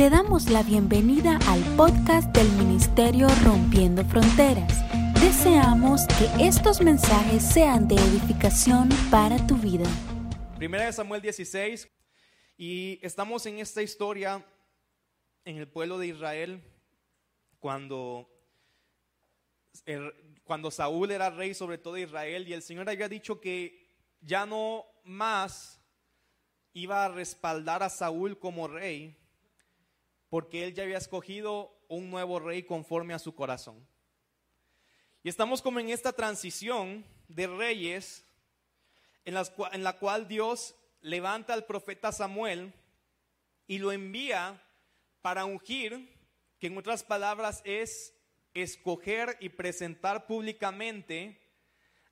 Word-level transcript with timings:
Te 0.00 0.08
damos 0.08 0.48
la 0.48 0.62
bienvenida 0.62 1.38
al 1.46 1.62
podcast 1.76 2.34
del 2.34 2.50
Ministerio 2.52 3.28
Rompiendo 3.44 4.02
Fronteras. 4.06 4.82
Deseamos 5.20 6.06
que 6.06 6.46
estos 6.46 6.80
mensajes 6.80 7.42
sean 7.42 7.86
de 7.86 7.96
edificación 7.96 8.88
para 9.10 9.36
tu 9.46 9.56
vida. 9.56 9.84
Primera 10.56 10.86
de 10.86 10.94
Samuel 10.94 11.20
16 11.20 11.86
y 12.56 12.98
estamos 13.02 13.44
en 13.44 13.58
esta 13.58 13.82
historia 13.82 14.42
en 15.44 15.58
el 15.58 15.68
pueblo 15.68 15.98
de 15.98 16.06
Israel 16.06 16.64
cuando, 17.58 18.26
cuando 20.44 20.70
Saúl 20.70 21.10
era 21.10 21.28
rey 21.28 21.52
sobre 21.52 21.76
todo 21.76 21.98
Israel 21.98 22.48
y 22.48 22.54
el 22.54 22.62
Señor 22.62 22.88
había 22.88 23.10
dicho 23.10 23.38
que 23.38 23.86
ya 24.22 24.46
no 24.46 24.86
más 25.04 25.78
iba 26.72 27.04
a 27.04 27.08
respaldar 27.10 27.82
a 27.82 27.90
Saúl 27.90 28.38
como 28.38 28.66
rey 28.66 29.19
porque 30.30 30.64
él 30.64 30.74
ya 30.74 30.84
había 30.84 30.98
escogido 30.98 31.76
un 31.88 32.08
nuevo 32.08 32.38
rey 32.38 32.62
conforme 32.62 33.12
a 33.12 33.18
su 33.18 33.34
corazón. 33.34 33.86
Y 35.22 35.28
estamos 35.28 35.60
como 35.60 35.80
en 35.80 35.90
esta 35.90 36.12
transición 36.12 37.04
de 37.28 37.46
reyes 37.46 38.24
en, 39.24 39.34
la 39.84 39.98
cual 39.98 40.26
Dios 40.26 40.74
levanta 41.02 41.52
al 41.52 41.66
profeta 41.66 42.12
Samuel 42.12 42.72
y 43.66 43.78
lo 43.78 43.92
envía 43.92 44.62
para 45.20 45.44
ungir, 45.44 46.08
que 46.58 46.68
en 46.68 46.78
otras 46.78 47.02
palabras 47.02 47.60
es 47.64 48.14
escoger 48.54 49.36
y 49.40 49.50
presentar 49.50 50.26
públicamente 50.26 51.40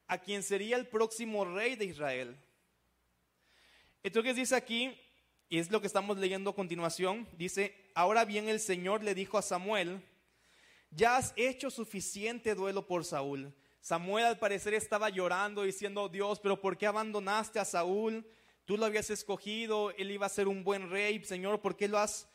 a 0.07 0.19
quien 0.19 0.43
sería 0.43 0.77
el 0.77 0.87
próximo 0.87 1.45
rey 1.45 1.77
de 1.77 1.87
Israel. 1.87 2.37
Entonces 4.03 4.37
dice 4.37 4.55
aquí, 4.55 4.99
y 5.49 5.59
es 5.59 5.71
lo 5.71 5.81
que 5.81 5.87
estamos 5.87 6.19
leyendo 6.19 6.51
a 6.51 6.55
continuación, 6.55 7.29
dice, 7.33 7.88
ahora 7.99 8.25
bien 8.25 8.49
el 8.49 8.61
Señor 8.61 9.03
le 9.03 9.13
dijo 9.13 9.39
a 9.39 9.43
Samuel, 9.43 10.01
ya 10.93 11.17
has 11.17 11.33
hecho 11.35 11.69
suficiente 11.69 12.55
duelo 12.55 12.87
por 12.87 13.05
Saúl. 13.05 13.53
Samuel 13.81 14.25
al 14.25 14.39
parecer 14.39 14.73
estaba 14.73 15.11
llorando 15.11 15.65
diciendo, 15.65 16.09
Dios, 16.09 16.39
pero 16.39 16.61
¿por 16.61 16.79
qué 16.79 16.87
abandonaste 16.87 17.59
a 17.59 17.65
Saúl? 17.65 18.25
Tú 18.67 18.77
lo 18.77 18.87
habías 18.87 19.11
escogido, 19.11 19.91
él 19.99 20.13
iba 20.13 20.27
a 20.27 20.29
ser 20.29 20.47
un 20.47 20.63
buen 20.63 20.89
rey, 20.89 21.25
Señor, 21.25 21.61
¿por 21.61 21.77
qué 21.77 21.89
lo 21.89 21.99
has 21.99 22.29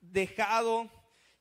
dejado? 0.00 0.88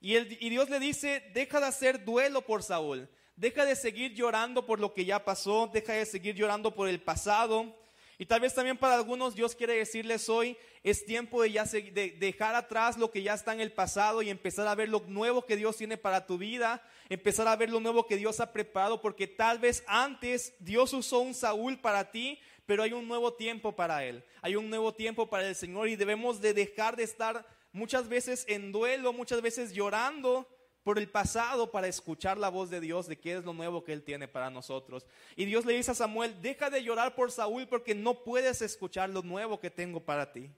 Y, 0.01 0.17
y 0.17 0.49
Dios 0.49 0.71
le 0.71 0.79
dice, 0.79 1.29
deja 1.35 1.59
de 1.59 1.67
hacer 1.67 2.03
duelo 2.03 2.41
por 2.41 2.63
Saúl, 2.63 3.07
deja 3.35 3.63
de 3.63 3.75
seguir 3.75 4.15
llorando 4.15 4.65
por 4.65 4.79
lo 4.79 4.95
que 4.95 5.05
ya 5.05 5.23
pasó, 5.23 5.69
deja 5.71 5.93
de 5.93 6.07
seguir 6.07 6.33
llorando 6.33 6.73
por 6.73 6.89
el 6.89 6.99
pasado. 6.99 7.77
Y 8.19 8.25
tal 8.25 8.41
vez 8.41 8.55
también 8.55 8.77
para 8.77 8.95
algunos 8.95 9.35
Dios 9.35 9.53
quiere 9.53 9.75
decirles 9.75 10.27
hoy, 10.27 10.57
es 10.83 11.05
tiempo 11.05 11.43
de 11.43 11.51
ya 11.51 11.65
de 11.65 12.15
dejar 12.19 12.55
atrás 12.55 12.97
lo 12.97 13.11
que 13.11 13.21
ya 13.21 13.35
está 13.35 13.53
en 13.53 13.61
el 13.61 13.71
pasado 13.71 14.23
y 14.23 14.31
empezar 14.31 14.67
a 14.67 14.73
ver 14.73 14.89
lo 14.89 15.01
nuevo 15.07 15.45
que 15.45 15.55
Dios 15.55 15.77
tiene 15.77 15.97
para 15.97 16.25
tu 16.25 16.39
vida, 16.39 16.81
empezar 17.09 17.47
a 17.47 17.55
ver 17.55 17.69
lo 17.69 17.79
nuevo 17.79 18.07
que 18.07 18.17
Dios 18.17 18.39
ha 18.39 18.51
preparado, 18.51 19.01
porque 19.01 19.27
tal 19.27 19.59
vez 19.59 19.83
antes 19.85 20.55
Dios 20.59 20.93
usó 20.93 21.19
un 21.19 21.35
Saúl 21.35 21.77
para 21.79 22.09
ti, 22.09 22.39
pero 22.65 22.81
hay 22.81 22.91
un 22.91 23.07
nuevo 23.07 23.33
tiempo 23.33 23.75
para 23.75 24.03
él, 24.03 24.23
hay 24.41 24.55
un 24.55 24.67
nuevo 24.67 24.95
tiempo 24.95 25.29
para 25.29 25.47
el 25.47 25.55
Señor 25.55 25.87
y 25.87 25.95
debemos 25.95 26.41
de 26.41 26.55
dejar 26.55 26.95
de 26.95 27.03
estar 27.03 27.45
muchas 27.71 28.09
veces 28.09 28.45
en 28.47 28.71
duelo, 28.71 29.13
muchas 29.13 29.43
veces 29.43 29.73
llorando 29.73 30.47
por 30.87 30.99
el 30.99 31.09
pasado 31.09 31.69
para 31.69 31.89
escuchar 31.89 32.37
la 32.37 32.47
voz 32.47 32.69
de 32.69 32.79
Dios 32.79 33.07
de 33.07 33.19
qué 33.19 33.35
es 33.35 33.43
lo 33.43 33.51
nuevo 33.51 33.83
que 33.83 33.91
Él 33.91 34.03
tiene 34.03 34.25
para 34.25 34.49
nosotros. 34.49 35.05
Y 35.35 35.43
Dios 35.43 35.65
le 35.65 35.73
dice 35.73 35.91
a 35.91 35.95
Samuel, 35.95 36.41
deja 36.41 36.69
de 36.69 36.81
llorar 36.81 37.13
por 37.13 37.29
Saúl 37.29 37.67
porque 37.67 37.93
no 37.93 38.23
puedes 38.23 38.61
escuchar 38.61 39.09
lo 39.09 39.21
nuevo 39.21 39.59
que 39.59 39.69
tengo 39.69 39.99
para 39.99 40.31
ti. 40.31 40.49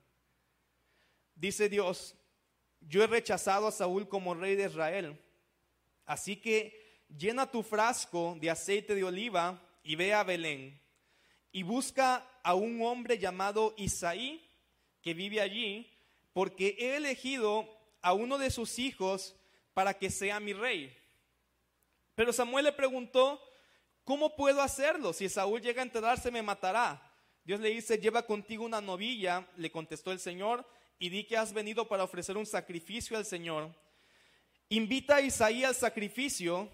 Dice 1.33 1.67
Dios, 1.67 2.13
yo 2.79 3.03
he 3.03 3.07
rechazado 3.07 3.65
a 3.65 3.71
Saúl 3.71 4.07
como 4.07 4.35
rey 4.35 4.55
de 4.55 4.67
Israel, 4.67 5.19
así 6.05 6.35
que 6.35 7.07
llena 7.17 7.49
tu 7.49 7.63
frasco 7.63 8.37
de 8.39 8.51
aceite 8.51 8.93
de 8.93 9.03
oliva 9.03 9.59
y 9.81 9.95
ve 9.95 10.13
a 10.13 10.23
Belén 10.23 10.79
y 11.51 11.63
busca 11.63 12.23
a 12.43 12.53
un 12.53 12.83
hombre 12.83 13.17
llamado 13.17 13.73
Isaí 13.77 14.47
que 15.01 15.15
vive 15.15 15.41
allí, 15.41 15.91
porque 16.33 16.75
he 16.77 16.97
elegido 16.97 17.67
a 18.03 18.13
uno 18.13 18.37
de 18.37 18.51
sus 18.51 18.77
hijos 18.77 19.35
para 19.79 19.97
que 19.97 20.09
sea 20.09 20.41
mi 20.41 20.51
rey. 20.51 20.93
Pero 22.13 22.33
Samuel 22.33 22.65
le 22.65 22.73
preguntó, 22.73 23.41
¿cómo 24.03 24.35
puedo 24.35 24.61
hacerlo? 24.61 25.13
Si 25.13 25.29
Saúl 25.29 25.61
llega 25.61 25.81
a 25.81 25.85
enterarse 25.85 26.29
me 26.31 26.41
matará. 26.41 27.01
Dios 27.45 27.61
le 27.61 27.69
dice, 27.69 27.97
lleva 27.97 28.25
contigo 28.25 28.65
una 28.65 28.81
novilla, 28.81 29.47
le 29.55 29.71
contestó 29.71 30.11
el 30.11 30.19
Señor, 30.19 30.67
y 30.99 31.07
di 31.07 31.23
que 31.23 31.37
has 31.37 31.53
venido 31.53 31.87
para 31.87 32.03
ofrecer 32.03 32.35
un 32.35 32.45
sacrificio 32.45 33.15
al 33.15 33.25
Señor. 33.25 33.73
Invita 34.67 35.15
a 35.15 35.21
Isaí 35.21 35.63
al 35.63 35.75
sacrificio 35.75 36.69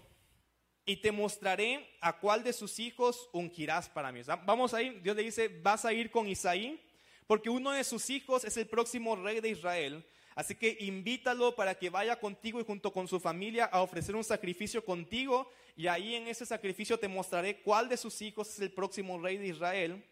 y 0.84 0.96
te 0.96 1.12
mostraré 1.12 1.88
a 2.00 2.18
cuál 2.18 2.42
de 2.42 2.52
sus 2.52 2.80
hijos 2.80 3.30
ungirás 3.32 3.88
para 3.88 4.10
mí. 4.10 4.22
Vamos 4.44 4.74
a 4.74 4.82
ir, 4.82 5.00
Dios 5.00 5.14
le 5.14 5.22
dice, 5.22 5.46
vas 5.62 5.84
a 5.84 5.92
ir 5.92 6.10
con 6.10 6.26
Isaí, 6.26 6.84
porque 7.28 7.50
uno 7.50 7.70
de 7.70 7.84
sus 7.84 8.10
hijos 8.10 8.42
es 8.44 8.56
el 8.56 8.66
próximo 8.66 9.14
rey 9.14 9.38
de 9.38 9.50
Israel. 9.50 10.04
Así 10.36 10.54
que 10.54 10.76
invítalo 10.80 11.56
para 11.56 11.74
que 11.74 11.88
vaya 11.88 12.20
contigo 12.20 12.60
y 12.60 12.64
junto 12.64 12.92
con 12.92 13.08
su 13.08 13.18
familia 13.18 13.64
a 13.64 13.80
ofrecer 13.80 14.14
un 14.14 14.22
sacrificio 14.22 14.84
contigo. 14.84 15.50
Y 15.76 15.86
ahí 15.86 16.14
en 16.14 16.28
ese 16.28 16.44
sacrificio 16.44 16.98
te 16.98 17.08
mostraré 17.08 17.62
cuál 17.62 17.88
de 17.88 17.96
sus 17.96 18.20
hijos 18.20 18.50
es 18.50 18.60
el 18.60 18.70
próximo 18.70 19.18
rey 19.18 19.38
de 19.38 19.48
Israel. 19.48 20.04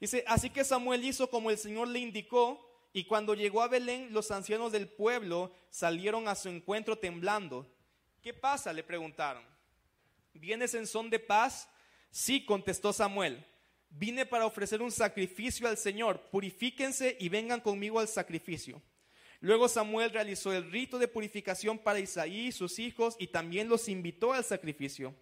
Dice, 0.00 0.22
así 0.28 0.50
que 0.50 0.62
Samuel 0.62 1.04
hizo 1.04 1.28
como 1.28 1.50
el 1.50 1.58
Señor 1.58 1.88
le 1.88 1.98
indicó, 1.98 2.62
y 2.92 3.04
cuando 3.04 3.34
llegó 3.34 3.60
a 3.60 3.68
Belén, 3.68 4.08
los 4.12 4.30
ancianos 4.30 4.70
del 4.72 4.88
pueblo 4.88 5.52
salieron 5.68 6.28
a 6.28 6.34
su 6.36 6.48
encuentro 6.48 6.96
temblando. 6.96 7.70
¿Qué 8.22 8.32
pasa? 8.32 8.72
le 8.72 8.84
preguntaron. 8.84 9.42
¿Vienes 10.32 10.74
en 10.74 10.86
son 10.86 11.10
de 11.10 11.18
paz? 11.18 11.68
Sí, 12.10 12.44
contestó 12.44 12.92
Samuel. 12.92 13.44
Vine 13.90 14.26
para 14.26 14.46
ofrecer 14.46 14.80
un 14.80 14.92
sacrificio 14.92 15.68
al 15.68 15.76
Señor. 15.76 16.20
Purifíquense 16.30 17.16
y 17.18 17.28
vengan 17.28 17.60
conmigo 17.60 17.98
al 17.98 18.08
sacrificio. 18.08 18.80
Luego 19.46 19.68
Samuel 19.68 20.10
realizó 20.10 20.52
el 20.52 20.68
rito 20.72 20.98
de 20.98 21.06
purificación 21.06 21.78
para 21.78 22.00
Isaí 22.00 22.48
y 22.48 22.52
sus 22.52 22.80
hijos 22.80 23.14
y 23.16 23.28
también 23.28 23.68
los 23.68 23.88
invitó 23.88 24.32
al 24.32 24.42
sacrificio. 24.42 25.14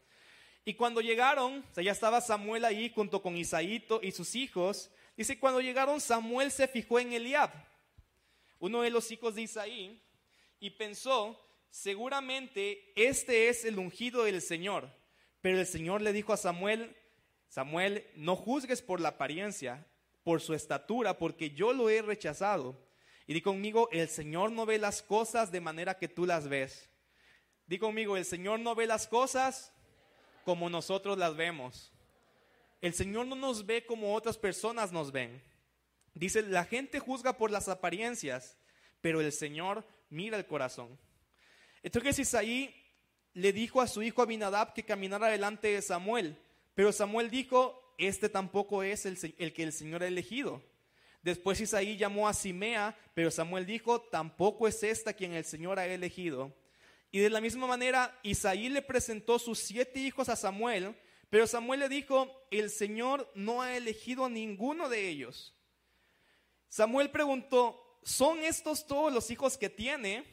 Y 0.65 0.73
cuando 0.73 1.03
llegaron, 1.03 1.63
o 1.77 1.81
ya 1.83 1.93
estaba 1.93 2.23
Samuel 2.23 2.65
ahí 2.65 2.91
junto 2.95 3.21
con 3.21 3.37
Isaíto 3.37 4.01
y 4.03 4.13
sus 4.13 4.35
hijos. 4.35 4.91
Dice, 5.15 5.39
cuando 5.39 5.61
llegaron, 5.61 6.01
Samuel 6.01 6.51
se 6.51 6.67
fijó 6.67 6.99
en 6.99 7.13
Eliab, 7.13 7.51
uno 8.61 8.81
de 8.81 8.89
los 8.89 9.11
hijos 9.11 9.35
de 9.35 9.43
Isaí, 9.43 10.03
y 10.59 10.71
pensó, 10.71 11.39
seguramente 11.69 12.95
este 12.97 13.51
es 13.51 13.67
el 13.67 13.79
ungido 13.79 14.25
del 14.25 14.41
Señor. 14.41 14.89
Pero 15.43 15.61
el 15.61 15.67
Señor 15.67 16.01
le 16.01 16.15
dijo 16.15 16.33
a 16.33 16.39
Samuel, 16.39 16.97
Samuel, 17.51 18.07
no 18.17 18.37
juzgues 18.37 18.81
por 18.81 19.03
la 19.03 19.11
apariencia, 19.11 19.87
por 20.23 20.41
su 20.41 20.55
estatura, 20.55 21.19
porque 21.19 21.51
yo 21.51 21.75
lo 21.75 21.91
he 21.91 22.01
rechazado. 22.01 22.83
Y 23.27 23.35
di 23.35 23.41
conmigo, 23.41 23.89
el 23.91 24.09
Señor 24.09 24.53
no 24.53 24.67
ve 24.67 24.79
las 24.79 25.03
cosas 25.03 25.51
de 25.51 25.61
manera 25.61 25.99
que 25.99 26.09
tú 26.09 26.27
las 26.27 26.49
ves. 26.49 26.91
Di 27.67 27.79
conmigo, 27.79 28.17
el 28.17 28.25
Señor 28.25 28.61
no 28.61 28.75
ve 28.75 28.87
las 28.87 29.07
cosas 29.07 29.73
como 30.45 30.69
nosotros 30.69 31.17
las 31.17 31.35
vemos. 31.37 31.93
El 32.81 32.93
Señor 32.93 33.27
no 33.27 33.35
nos 33.35 33.65
ve 33.65 33.87
como 33.87 34.15
otras 34.15 34.37
personas 34.37 34.93
nos 34.93 35.11
ven. 35.11 35.43
Dice, 36.13 36.43
la 36.43 36.65
gente 36.65 36.99
juzga 37.01 37.39
por 37.39 37.51
las 37.51 37.69
apariencias, 37.69 38.59
pero 39.01 39.21
el 39.21 39.33
Señor 39.33 39.87
mira 40.11 40.37
el 40.37 40.47
corazón. 40.47 40.99
Entonces 41.83 42.19
Isaí 42.19 42.75
le 43.33 43.53
dijo 43.53 43.81
a 43.81 43.89
su 43.89 44.03
hijo 44.03 44.23
Abinadab 44.23 44.75
que 44.75 44.85
caminara 44.85 45.29
delante 45.29 45.69
de 45.69 45.83
Samuel, 45.83 46.39
pero 46.75 46.93
Samuel 46.93 47.31
dijo, 47.31 47.95
este 47.99 48.29
tampoco 48.29 48.83
es 48.83 49.07
el, 49.07 49.19
que 49.53 49.63
el 49.63 49.73
Señor 49.73 50.03
ha 50.03 50.07
elegido. 50.07 50.63
Después 51.25 51.59
Isaí 51.59 51.97
llamó 51.97 52.29
a 52.29 52.35
Simea, 52.35 52.95
pero 53.15 53.31
Samuel 53.31 53.65
dijo, 53.65 53.99
tampoco 53.99 54.69
es 54.69 54.83
esta 54.83 55.15
quien 55.15 55.33
el 55.33 55.47
Señor 55.47 55.79
ha 55.79 55.87
elegido. 55.87 56.55
Y 57.11 57.21
de 57.21 57.31
la 57.31 57.41
misma 57.41 57.67
manera, 57.67 58.21
Isaí 58.23 58.69
le 58.69 58.83
presentó 58.83 59.39
sus 59.39 59.59
siete 59.59 60.01
hijos 60.01 60.29
a 60.29 60.37
Samuel, 60.37 60.95
pero 61.31 61.47
Samuel 61.47 61.81
le 61.81 61.89
dijo, 61.89 62.47
el 62.51 62.69
Señor 62.69 63.33
no 63.35 63.63
ha 63.63 63.75
elegido 63.75 64.27
a 64.27 64.29
ninguno 64.29 64.91
de 64.91 65.09
ellos. 65.09 65.55
Samuel 66.69 67.11
preguntó, 67.11 67.99
¿son 68.03 68.41
estos 68.41 68.87
todos 68.87 69.11
los 69.11 69.31
hijos 69.31 69.57
que 69.57 69.71
tiene? 69.71 70.25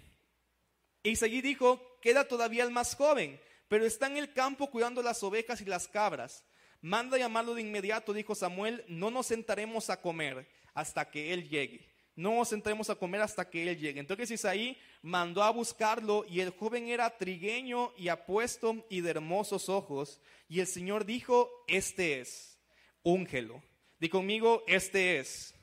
E 1.04 1.12
Isaí 1.12 1.40
dijo, 1.40 2.00
queda 2.02 2.28
todavía 2.28 2.66
el 2.66 2.72
más 2.72 2.96
joven, 2.96 3.40
pero 3.70 3.86
está 3.86 4.08
en 4.08 4.18
el 4.18 4.34
campo 4.34 4.70
cuidando 4.70 5.02
las 5.02 5.24
ovejas 5.24 5.62
y 5.62 5.66
las 5.66 5.88
cabras. 5.88 6.44
Manda 6.82 7.18
llamarlo 7.18 7.56
de 7.56 7.62
inmediato, 7.62 8.12
dijo 8.12 8.36
Samuel, 8.36 8.84
no 8.90 9.10
nos 9.10 9.28
sentaremos 9.28 9.90
a 9.90 10.02
comer 10.02 10.46
hasta 10.74 11.10
que 11.10 11.34
él 11.34 11.50
llegue. 11.50 11.92
No 12.16 12.36
nos 12.36 12.50
sentaremos 12.50 12.90
a 12.90 12.96
comer 12.96 13.22
hasta 13.22 13.50
que 13.50 13.64
él 13.64 13.78
llegue. 13.78 14.00
Entonces 14.00 14.32
Isaí 14.32 14.78
mandó 15.02 15.44
a 15.44 15.50
buscarlo 15.50 16.26
y 16.30 16.42
el 16.42 16.52
joven 16.52 16.88
era 16.88 17.18
trigueño 17.18 17.94
y 17.98 18.10
apuesto 18.10 18.86
y 18.90 19.02
de 19.02 19.12
hermosos 19.12 19.70
ojos. 19.70 20.20
Y 20.50 20.60
el 20.60 20.68
Señor 20.68 21.06
dijo, 21.06 21.50
este 21.68 22.20
es, 22.20 22.60
úngelo. 23.04 23.64
Di 24.00 24.10
conmigo, 24.10 24.64
este 24.68 25.20
es, 25.20 25.56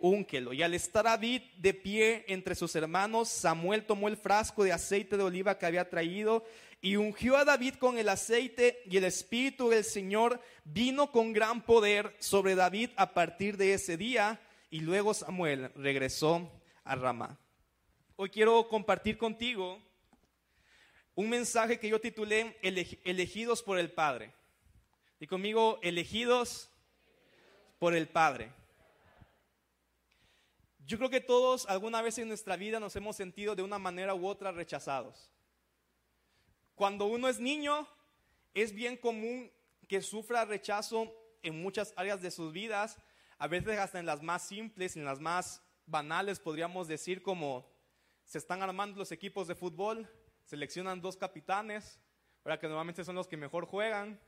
únquelo. 0.00 0.52
Y 0.52 0.62
al 0.62 0.74
estar 0.74 1.04
David 1.04 1.42
de 1.58 1.72
pie 1.72 2.24
entre 2.28 2.54
sus 2.54 2.74
hermanos, 2.74 3.28
Samuel 3.28 3.86
tomó 3.86 4.08
el 4.08 4.16
frasco 4.16 4.64
de 4.64 4.72
aceite 4.72 5.16
de 5.16 5.22
oliva 5.22 5.58
que 5.58 5.66
había 5.66 5.88
traído 5.88 6.44
y 6.84 6.96
ungió 6.96 7.38
a 7.38 7.46
David 7.46 7.76
con 7.76 7.96
el 7.96 8.10
aceite 8.10 8.82
y 8.84 8.98
el 8.98 9.04
espíritu 9.04 9.70
del 9.70 9.84
Señor 9.84 10.38
vino 10.64 11.10
con 11.10 11.32
gran 11.32 11.62
poder 11.62 12.14
sobre 12.18 12.54
David 12.54 12.90
a 12.96 13.14
partir 13.14 13.56
de 13.56 13.72
ese 13.72 13.96
día 13.96 14.38
y 14.68 14.80
luego 14.80 15.14
Samuel 15.14 15.72
regresó 15.76 16.46
a 16.84 16.94
Ramá. 16.94 17.38
Hoy 18.16 18.28
quiero 18.28 18.68
compartir 18.68 19.16
contigo 19.16 19.80
un 21.14 21.30
mensaje 21.30 21.78
que 21.78 21.88
yo 21.88 22.02
titulé 22.02 22.58
Elegidos 22.60 23.62
por 23.62 23.78
el 23.78 23.90
Padre. 23.90 24.34
Y 25.20 25.26
conmigo, 25.26 25.78
elegidos 25.82 26.68
por 27.78 27.94
el 27.94 28.08
Padre. 28.08 28.52
Yo 30.86 30.98
creo 30.98 31.08
que 31.08 31.22
todos 31.22 31.64
alguna 31.66 32.02
vez 32.02 32.18
en 32.18 32.28
nuestra 32.28 32.58
vida 32.58 32.78
nos 32.78 32.94
hemos 32.94 33.16
sentido 33.16 33.56
de 33.56 33.62
una 33.62 33.78
manera 33.78 34.14
u 34.14 34.26
otra 34.26 34.52
rechazados. 34.52 35.30
Cuando 36.74 37.06
uno 37.06 37.28
es 37.28 37.38
niño, 37.38 37.88
es 38.52 38.74
bien 38.74 38.96
común 38.96 39.52
que 39.88 40.02
sufra 40.02 40.44
rechazo 40.44 41.12
en 41.42 41.62
muchas 41.62 41.92
áreas 41.96 42.20
de 42.20 42.30
sus 42.30 42.52
vidas, 42.52 42.98
a 43.38 43.46
veces 43.46 43.78
hasta 43.78 43.98
en 43.98 44.06
las 44.06 44.22
más 44.22 44.46
simples, 44.48 44.96
en 44.96 45.04
las 45.04 45.20
más 45.20 45.62
banales, 45.86 46.40
podríamos 46.40 46.88
decir, 46.88 47.22
como 47.22 47.70
se 48.24 48.38
están 48.38 48.62
armando 48.62 48.98
los 48.98 49.12
equipos 49.12 49.46
de 49.46 49.54
fútbol, 49.54 50.08
seleccionan 50.44 51.00
dos 51.00 51.16
capitanes, 51.16 52.00
que 52.42 52.66
normalmente 52.66 53.04
son 53.04 53.14
los 53.14 53.28
que 53.28 53.36
mejor 53.36 53.66
juegan, 53.66 54.20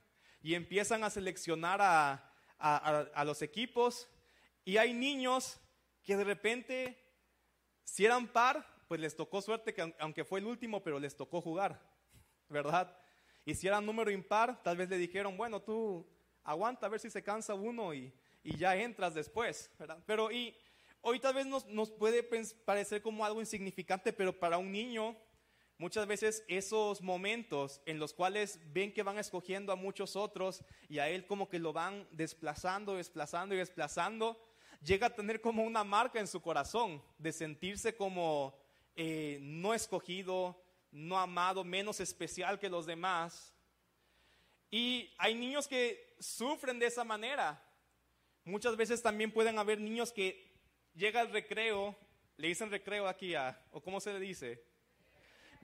y 0.43 0.55
empiezan 0.55 1.03
a 1.03 1.11
seleccionar 1.11 1.81
a, 1.81 2.33
a 2.59 3.25
los 3.25 3.43
equipos, 3.43 4.09
y 4.65 4.77
hay 4.77 4.93
niños 4.93 5.59
que 6.03 6.17
de 6.17 6.25
repente, 6.25 6.99
si 7.85 8.05
eran 8.05 8.29
par, 8.29 8.85
pues 8.89 9.01
les 9.01 9.17
tocó 9.17 9.43
suerte, 9.43 9.75
que 9.75 9.95
aunque 9.99 10.25
fue 10.25 10.41
el 10.41 10.47
último, 10.47 10.83
pero 10.83 11.01
les 11.01 11.17
tocó 11.17 11.41
jugar, 11.41 11.96
¿verdad? 12.49 12.97
Y 13.45 13.55
si 13.55 13.67
eran 13.67 13.87
número 13.87 14.11
impar, 14.11 14.63
tal 14.63 14.77
vez 14.77 14.89
le 14.89 14.99
dijeron, 14.99 15.37
bueno, 15.37 15.61
tú 15.63 16.07
aguanta 16.43 16.87
a 16.87 16.89
ver 16.89 17.01
si 17.01 17.11
se 17.11 17.23
cansa 17.23 17.55
uno 17.55 17.95
y, 17.95 18.13
y 18.43 18.57
ya 18.57 18.77
entras 18.77 19.15
después, 19.15 19.71
¿verdad? 19.79 20.03
Pero 20.07 20.31
y 20.31 20.57
hoy 21.01 21.21
tal 21.21 21.35
vez 21.35 21.47
nos, 21.47 21.67
nos 21.67 21.91
puede 21.91 22.23
parecer 22.65 23.03
como 23.03 23.25
algo 23.25 23.41
insignificante, 23.41 24.13
pero 24.13 24.39
para 24.39 24.59
un 24.59 24.73
niño, 24.73 25.17
muchas 25.79 26.07
veces 26.07 26.45
esos 26.49 27.03
momentos 27.03 27.81
en 27.87 27.99
los 27.99 28.13
cuales 28.15 28.59
ven 28.73 28.93
que 28.93 29.03
van 29.03 29.19
escogiendo 29.19 29.73
a 29.73 29.77
muchos 29.77 30.17
otros 30.17 30.65
y 30.89 30.99
a 30.99 31.09
él 31.09 31.27
como 31.27 31.49
que 31.49 31.59
lo 31.59 31.73
van 31.73 32.09
desplazando, 32.11 32.97
desplazando 32.97 33.55
y 33.55 33.59
desplazando, 33.59 34.41
llega 34.83 35.09
a 35.09 35.15
tener 35.15 35.41
como 35.41 35.65
una 35.65 35.85
marca 35.85 36.21
en 36.21 36.27
su 36.27 36.41
corazón 36.41 37.03
de 37.19 37.33
sentirse 37.33 37.97
como 37.97 38.59
eh, 38.95 39.39
no 39.43 39.75
escogido, 39.75 40.61
no 40.97 41.19
amado, 41.19 41.63
menos 41.63 42.01
especial 42.01 42.59
que 42.59 42.71
los 42.71 42.87
demás. 42.87 43.55
Y 44.71 45.13
hay 45.19 45.35
niños 45.35 45.69
que 45.69 46.17
sufren 46.19 46.79
de 46.79 46.87
esa 46.87 47.05
manera. 47.05 47.63
Muchas 48.45 48.77
veces 48.77 49.03
también 49.03 49.31
pueden 49.31 49.59
haber 49.59 49.79
niños 49.79 50.11
que 50.11 50.59
llega 50.95 51.21
el 51.21 51.31
recreo, 51.31 51.95
le 52.39 52.49
dicen 52.49 52.71
recreo 52.71 53.09
aquí, 53.09 53.35
a, 53.35 53.63
o 53.73 53.83
cómo 53.83 54.01
se 54.01 54.13
le 54.13 54.21
dice, 54.21 54.65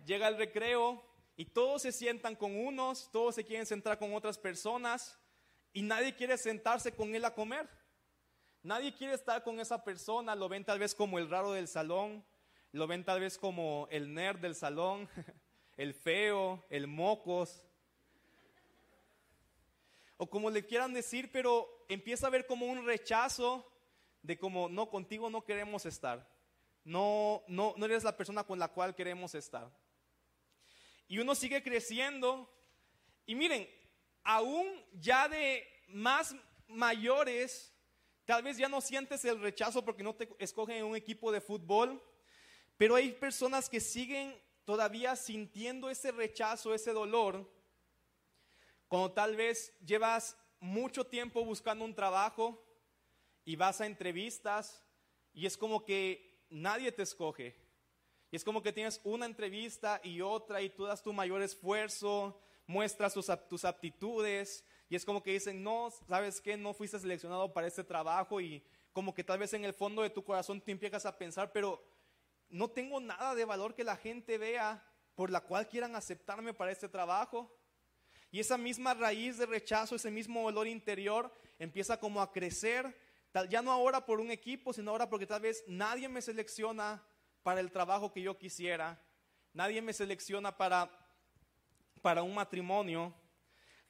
llega 0.05 0.29
el 0.29 0.37
recreo 0.37 1.03
y 1.35 1.47
todos 1.47 1.83
se 1.83 1.93
sientan 1.93 2.37
con 2.37 2.55
unos, 2.55 3.11
todos 3.11 3.35
se 3.35 3.45
quieren 3.45 3.65
sentar 3.65 3.99
con 3.99 4.15
otras 4.15 4.37
personas 4.37 5.19
y 5.73 5.81
nadie 5.81 6.15
quiere 6.15 6.37
sentarse 6.37 6.95
con 6.95 7.15
él 7.15 7.25
a 7.25 7.35
comer. 7.35 7.69
Nadie 8.63 8.95
quiere 8.95 9.15
estar 9.15 9.43
con 9.43 9.59
esa 9.61 9.83
persona, 9.83 10.37
lo 10.37 10.49
ven 10.49 10.65
tal 10.65 10.79
vez 10.79 10.95
como 10.95 11.19
el 11.19 11.31
raro 11.31 11.53
del 11.53 11.69
salón, 11.69 12.23
lo 12.73 12.87
ven 12.87 13.05
tal 13.05 13.21
vez 13.21 13.39
como 13.39 13.87
el 13.91 14.13
nerd 14.13 14.39
del 14.39 14.55
salón, 14.55 15.09
el 15.77 15.95
feo, 15.95 16.65
el 16.71 16.87
mocos, 16.87 17.63
o 20.17 20.29
como 20.29 20.51
le 20.51 20.65
quieran 20.65 20.95
decir, 20.95 21.31
pero 21.33 21.85
empieza 21.89 22.27
a 22.27 22.31
ver 22.31 22.47
como 22.47 22.67
un 22.67 22.87
rechazo 22.87 23.71
de 24.23 24.39
como, 24.39 24.69
no, 24.69 24.89
contigo 24.89 25.29
no 25.29 25.45
queremos 25.45 25.85
estar, 25.85 26.29
no, 26.85 27.43
no, 27.47 27.75
no 27.77 27.85
eres 27.87 28.05
la 28.05 28.17
persona 28.17 28.45
con 28.45 28.59
la 28.59 28.69
cual 28.69 28.95
queremos 28.95 29.35
estar. 29.35 29.71
Y 31.09 31.19
uno 31.19 31.35
sigue 31.35 31.63
creciendo, 31.63 32.51
y 33.27 33.35
miren, 33.35 33.69
aún 34.23 34.67
ya 34.95 35.29
de 35.29 35.67
más 35.89 36.35
mayores, 36.69 37.73
Tal 38.25 38.43
vez 38.43 38.57
ya 38.57 38.69
no 38.69 38.81
sientes 38.81 39.25
el 39.25 39.41
rechazo 39.41 39.85
porque 39.85 40.03
no 40.03 40.15
te 40.15 40.29
escogen 40.39 40.77
en 40.77 40.85
un 40.85 40.97
equipo 40.97 41.33
de 41.33 41.41
fútbol, 41.41 42.01
pero 42.83 42.97
hay 42.97 43.13
personas 43.13 43.69
que 43.69 43.79
siguen 43.79 44.37
todavía 44.65 45.15
sintiendo 45.15 45.89
ese 45.89 46.11
rechazo, 46.11 46.75
ese 46.75 46.93
dolor, 46.93 47.49
cuando 48.89 49.13
tal 49.13 49.37
vez 49.37 49.73
llevas 49.87 50.37
mucho 50.59 51.07
tiempo 51.07 51.45
buscando 51.45 51.85
un 51.85 51.95
trabajo 51.95 52.61
y 53.45 53.55
vas 53.55 53.81
a 53.81 53.87
entrevistas 53.87 54.85
y 55.33 55.47
es 55.47 55.57
como 55.57 55.85
que 55.85 56.45
nadie 56.51 56.91
te 56.91 57.05
escoge. 57.05 57.55
Y 58.33 58.35
es 58.35 58.43
como 58.43 58.61
que 58.61 58.73
tienes 58.73 59.01
una 59.05 59.27
entrevista 59.27 60.01
y 60.03 60.21
otra 60.21 60.61
y 60.61 60.69
tú 60.69 60.83
das 60.83 61.05
tu 61.05 61.13
mayor 61.13 61.41
esfuerzo, 61.41 62.43
muestras 62.67 63.15
tus, 63.15 63.31
tus 63.49 63.65
aptitudes 63.65 64.65
y 64.89 64.97
es 64.97 65.05
como 65.05 65.23
que 65.23 65.31
dicen, 65.31 65.63
no, 65.63 65.93
¿sabes 66.09 66.41
qué? 66.41 66.57
No 66.57 66.75
fuiste 66.75 66.99
seleccionado 66.99 67.53
para 67.53 67.69
este 67.69 67.85
trabajo 67.85 68.41
y 68.41 68.61
como 68.93 69.15
que 69.15 69.23
tal 69.23 69.39
vez 69.39 69.53
en 69.55 69.65
el 69.65 69.73
fondo 69.73 70.03
de 70.03 70.11
tu 70.11 70.25
corazón 70.25 70.61
te 70.61 70.73
empiezas 70.73 71.07
a 71.07 71.17
pensar, 71.17 71.53
pero 71.53 71.92
no 72.53 72.71
tengo 72.71 73.01
nada 73.01 73.35
de 73.35 73.47
valor 73.47 73.75
que 73.75 73.83
la 73.83 73.97
gente 73.97 74.37
vea 74.39 74.87
por 75.15 75.31
la 75.31 75.41
cual 75.41 75.69
quieran 75.69 75.97
aceptarme 75.97 76.53
para 76.53 76.71
este 76.71 76.89
trabajo. 76.89 77.59
Y 78.31 78.41
esa 78.41 78.59
misma 78.59 78.95
raíz 78.95 79.39
de 79.39 79.47
rechazo, 79.47 79.97
ese 79.97 80.11
mismo 80.11 80.43
dolor 80.43 80.67
interior 80.67 81.33
empieza 81.59 81.99
como 81.99 82.21
a 82.21 82.31
crecer, 82.31 82.95
ya 83.49 83.63
no 83.63 83.73
ahora 83.73 84.05
por 84.05 84.21
un 84.21 84.31
equipo, 84.31 84.73
sino 84.73 84.91
ahora 84.91 85.09
porque 85.09 85.27
tal 85.27 85.41
vez 85.41 85.65
nadie 85.67 86.09
me 86.09 86.21
selecciona 86.21 87.03
para 87.43 87.61
el 87.61 87.73
trabajo 87.73 88.13
que 88.13 88.23
yo 88.23 88.39
quisiera, 88.39 89.03
nadie 89.55 89.81
me 89.81 89.95
selecciona 89.95 90.57
para, 90.57 90.91
para 92.03 92.23
un 92.23 92.35
matrimonio. 92.35 93.15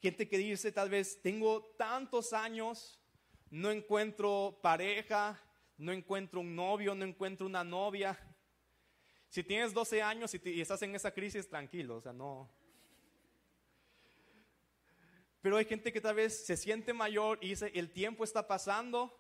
Gente 0.01 0.29
que 0.29 0.39
dice 0.39 0.71
tal 0.71 0.89
vez, 0.89 1.21
tengo 1.21 1.75
tantos 1.77 2.33
años, 2.33 3.01
no 3.51 3.71
encuentro 3.71 4.59
pareja, 4.63 5.41
no 5.77 5.93
encuentro 5.93 6.41
un 6.41 6.55
novio, 6.55 6.95
no 6.95 7.05
encuentro 7.05 7.47
una 7.47 7.65
novia. 7.65 8.19
Si 9.33 9.43
tienes 9.43 9.73
12 9.73 10.03
años 10.03 10.35
y, 10.35 10.61
estás 10.61 10.83
en 10.83 10.95
esa 10.95 11.11
crisis, 11.11 11.49
tranquilo, 11.49 11.97
o 11.97 12.01
sea, 12.03 12.13
no. 12.13 12.51
Pero 15.41 15.57
hay 15.57 15.65
gente 15.65 15.91
que 15.91 16.03
tal 16.03 16.17
vez 16.17 16.45
se 16.45 16.57
siente 16.57 16.93
mayor 16.93 17.39
y 17.41 17.49
dice, 17.49 17.73
el 17.75 17.91
tiempo 17.91 18.25
está 18.25 18.47
pasando 18.47 19.19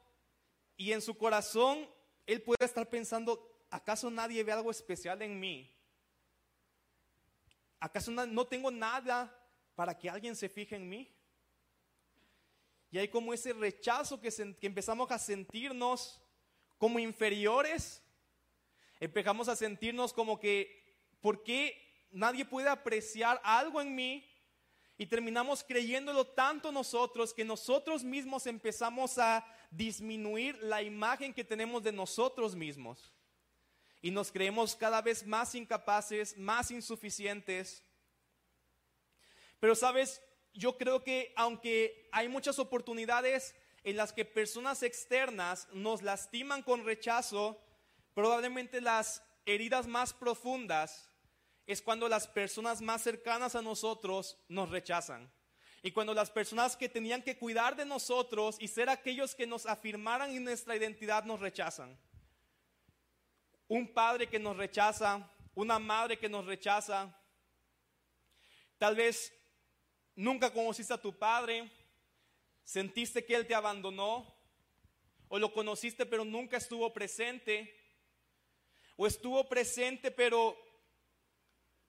y 0.76 0.92
en 0.92 1.00
su 1.00 1.16
corazón 1.16 1.88
él 2.26 2.42
puede 2.42 2.64
estar 2.64 2.88
pensando, 2.90 3.64
¿acaso 3.70 4.10
nadie 4.10 4.44
ve 4.44 4.52
algo 4.52 4.70
especial 4.70 5.22
en 5.22 5.40
mí? 5.40 5.74
¿Acaso 7.80 8.10
no 8.10 8.46
tengo 8.46 8.70
nada 8.70 9.42
para 9.74 9.96
que 9.96 10.10
alguien 10.10 10.36
se 10.36 10.48
fije 10.48 10.76
en 10.76 10.88
mí. 10.88 11.08
Y 12.90 12.98
hay 12.98 13.08
como 13.08 13.32
ese 13.32 13.52
rechazo 13.54 14.20
que, 14.20 14.30
empezamos 14.60 15.10
a 15.10 15.18
sentirnos 15.18 16.20
como 16.76 16.98
inferiores. 16.98 18.01
Empezamos 19.02 19.48
a 19.48 19.56
sentirnos 19.56 20.12
como 20.12 20.38
que, 20.38 20.82
¿por 21.20 21.42
qué 21.42 22.06
nadie 22.10 22.44
puede 22.44 22.68
apreciar 22.68 23.40
algo 23.44 23.80
en 23.80 23.94
mí? 23.94 24.28
Y 24.96 25.06
terminamos 25.06 25.64
creyéndolo 25.64 26.26
tanto 26.26 26.70
nosotros 26.70 27.34
que 27.34 27.44
nosotros 27.44 28.04
mismos 28.04 28.46
empezamos 28.46 29.18
a 29.18 29.44
disminuir 29.70 30.56
la 30.62 30.82
imagen 30.82 31.34
que 31.34 31.44
tenemos 31.44 31.82
de 31.82 31.92
nosotros 31.92 32.54
mismos. 32.54 33.12
Y 34.00 34.10
nos 34.10 34.30
creemos 34.30 34.76
cada 34.76 35.02
vez 35.02 35.26
más 35.26 35.54
incapaces, 35.54 36.36
más 36.36 36.70
insuficientes 36.70 37.82
pero 39.62 39.76
sabes, 39.76 40.20
yo 40.54 40.76
creo 40.76 41.04
que 41.04 41.32
aunque 41.36 42.08
hay 42.10 42.28
muchas 42.28 42.58
oportunidades 42.58 43.54
en 43.84 43.96
las 43.96 44.12
que 44.12 44.24
personas 44.24 44.82
externas 44.82 45.68
nos 45.72 46.02
lastiman 46.02 46.64
con 46.64 46.84
rechazo, 46.84 47.62
probablemente 48.14 48.80
las 48.80 49.22
heridas 49.46 49.86
más 49.86 50.12
profundas 50.12 51.10
es 51.66 51.80
cuando 51.80 52.08
las 52.08 52.26
personas 52.26 52.80
más 52.80 53.02
cercanas 53.02 53.54
a 53.54 53.62
nosotros 53.62 54.38
nos 54.48 54.70
rechazan. 54.70 55.32
Y 55.82 55.90
cuando 55.90 56.14
las 56.14 56.30
personas 56.30 56.76
que 56.76 56.88
tenían 56.88 57.22
que 57.22 57.36
cuidar 57.36 57.74
de 57.74 57.84
nosotros 57.84 58.56
y 58.60 58.68
ser 58.68 58.88
aquellos 58.88 59.34
que 59.34 59.46
nos 59.46 59.66
afirmaran 59.66 60.30
en 60.30 60.44
nuestra 60.44 60.76
identidad 60.76 61.24
nos 61.24 61.40
rechazan. 61.40 61.98
Un 63.66 63.92
padre 63.92 64.28
que 64.28 64.38
nos 64.38 64.56
rechaza, 64.56 65.28
una 65.54 65.78
madre 65.78 66.18
que 66.18 66.28
nos 66.28 66.46
rechaza. 66.46 67.16
Tal 68.78 68.94
vez 68.94 69.32
Nunca 70.14 70.52
conociste 70.52 70.92
a 70.92 71.00
tu 71.00 71.18
padre, 71.18 71.70
sentiste 72.64 73.24
que 73.24 73.34
él 73.34 73.46
te 73.46 73.54
abandonó, 73.54 74.36
o 75.28 75.38
lo 75.38 75.54
conociste 75.54 76.04
pero 76.04 76.24
nunca 76.24 76.58
estuvo 76.58 76.92
presente, 76.92 77.74
o 78.96 79.06
estuvo 79.06 79.48
presente 79.48 80.10
pero 80.10 80.56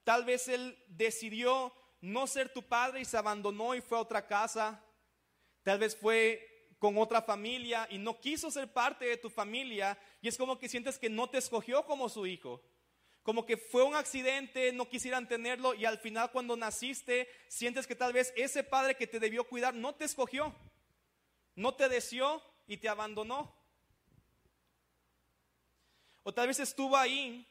tal 0.04 0.26
vez 0.26 0.48
él 0.48 0.78
decidió 0.88 1.74
no 2.02 2.28
ser 2.28 2.52
tu 2.52 2.64
padre 2.64 3.02
y 3.02 3.06
se 3.06 3.18
abandonó 3.18 3.76
y 3.76 3.82
fue 3.82 3.98
a 3.98 4.02
otra 4.02 4.28
casa, 4.28 4.84
tal 5.64 5.80
vez 5.80 5.96
fue 5.96 6.50
con 6.78 6.98
otra 6.98 7.22
familia 7.22 7.88
y 7.90 7.98
no 7.98 8.20
quiso 8.20 8.52
ser 8.52 8.74
parte 8.74 9.06
de 9.06 9.16
tu 9.16 9.30
familia 9.30 9.98
y 10.22 10.28
es 10.28 10.38
como 10.38 10.60
que 10.60 10.68
sientes 10.68 11.00
que 11.00 11.10
no 11.10 11.30
te 11.30 11.38
escogió 11.38 11.86
como 11.86 12.10
su 12.10 12.28
hijo. 12.28 12.62
Como 13.22 13.46
que 13.46 13.56
fue 13.56 13.84
un 13.84 13.96
accidente, 13.96 14.74
no 14.74 14.90
quisieran 14.90 15.30
tenerlo 15.30 15.74
y 15.74 15.86
al 15.86 15.98
final 15.98 16.30
cuando 16.32 16.58
naciste 16.58 17.30
sientes 17.48 17.88
que 17.88 17.96
tal 17.96 18.12
vez 18.12 18.34
ese 18.36 18.66
padre 18.66 18.96
que 18.96 19.08
te 19.08 19.22
debió 19.22 19.46
cuidar 19.46 19.74
no 19.74 19.96
te 19.96 20.04
escogió, 20.04 20.54
no 21.56 21.74
te 21.74 21.88
deseó 21.88 22.44
y 22.68 22.76
te 22.76 22.90
abandonó. 22.90 23.56
O 26.24 26.34
tal 26.34 26.48
vez 26.48 26.60
estuvo 26.60 26.98
ahí, 26.98 27.46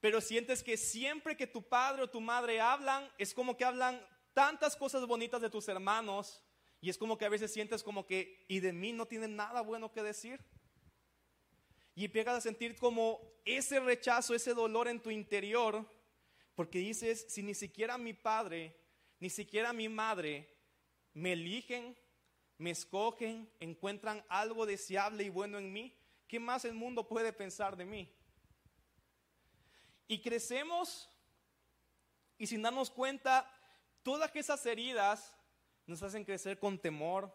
pero 0.00 0.20
sientes 0.20 0.62
que 0.62 0.76
siempre 0.76 1.36
que 1.36 1.46
tu 1.46 1.62
padre 1.62 2.02
o 2.02 2.10
tu 2.10 2.20
madre 2.20 2.60
hablan, 2.60 3.08
es 3.18 3.32
como 3.32 3.56
que 3.56 3.64
hablan 3.64 4.00
tantas 4.34 4.76
cosas 4.76 5.06
bonitas 5.06 5.40
de 5.40 5.50
tus 5.50 5.68
hermanos 5.68 6.42
y 6.80 6.90
es 6.90 6.98
como 6.98 7.16
que 7.16 7.24
a 7.24 7.30
veces 7.30 7.52
sientes 7.52 7.82
como 7.82 8.06
que, 8.06 8.44
y 8.48 8.60
de 8.60 8.72
mí 8.72 8.92
no 8.92 9.06
tienen 9.06 9.36
nada 9.36 9.62
bueno 9.62 9.92
que 9.92 10.02
decir. 10.02 10.44
Y 11.94 12.04
empiezas 12.04 12.34
a 12.36 12.40
sentir 12.40 12.76
como 12.76 13.20
ese 13.44 13.80
rechazo, 13.80 14.34
ese 14.34 14.52
dolor 14.52 14.86
en 14.86 15.00
tu 15.00 15.10
interior, 15.10 15.84
porque 16.54 16.78
dices, 16.78 17.26
si 17.28 17.42
ni 17.42 17.54
siquiera 17.54 17.96
mi 17.96 18.12
padre, 18.12 18.76
ni 19.18 19.30
siquiera 19.30 19.72
mi 19.72 19.88
madre 19.88 20.54
me 21.14 21.32
eligen, 21.32 21.96
me 22.58 22.70
escogen, 22.70 23.50
encuentran 23.60 24.24
algo 24.28 24.66
deseable 24.66 25.24
y 25.24 25.30
bueno 25.30 25.58
en 25.58 25.72
mí, 25.72 25.96
¿qué 26.26 26.40
más 26.40 26.64
el 26.64 26.74
mundo 26.74 27.06
puede 27.06 27.32
pensar 27.32 27.76
de 27.76 27.84
mí? 27.84 28.12
Y 30.08 30.20
crecemos 30.20 31.08
y 32.38 32.46
sin 32.46 32.62
darnos 32.62 32.90
cuenta, 32.90 33.50
todas 34.02 34.34
esas 34.34 34.64
heridas 34.66 35.34
nos 35.86 36.02
hacen 36.02 36.24
crecer 36.24 36.58
con 36.58 36.78
temor, 36.78 37.34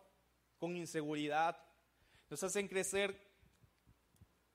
con 0.57 0.75
inseguridad, 0.75 1.57
nos 2.29 2.43
hacen 2.43 2.67
crecer 2.67 3.19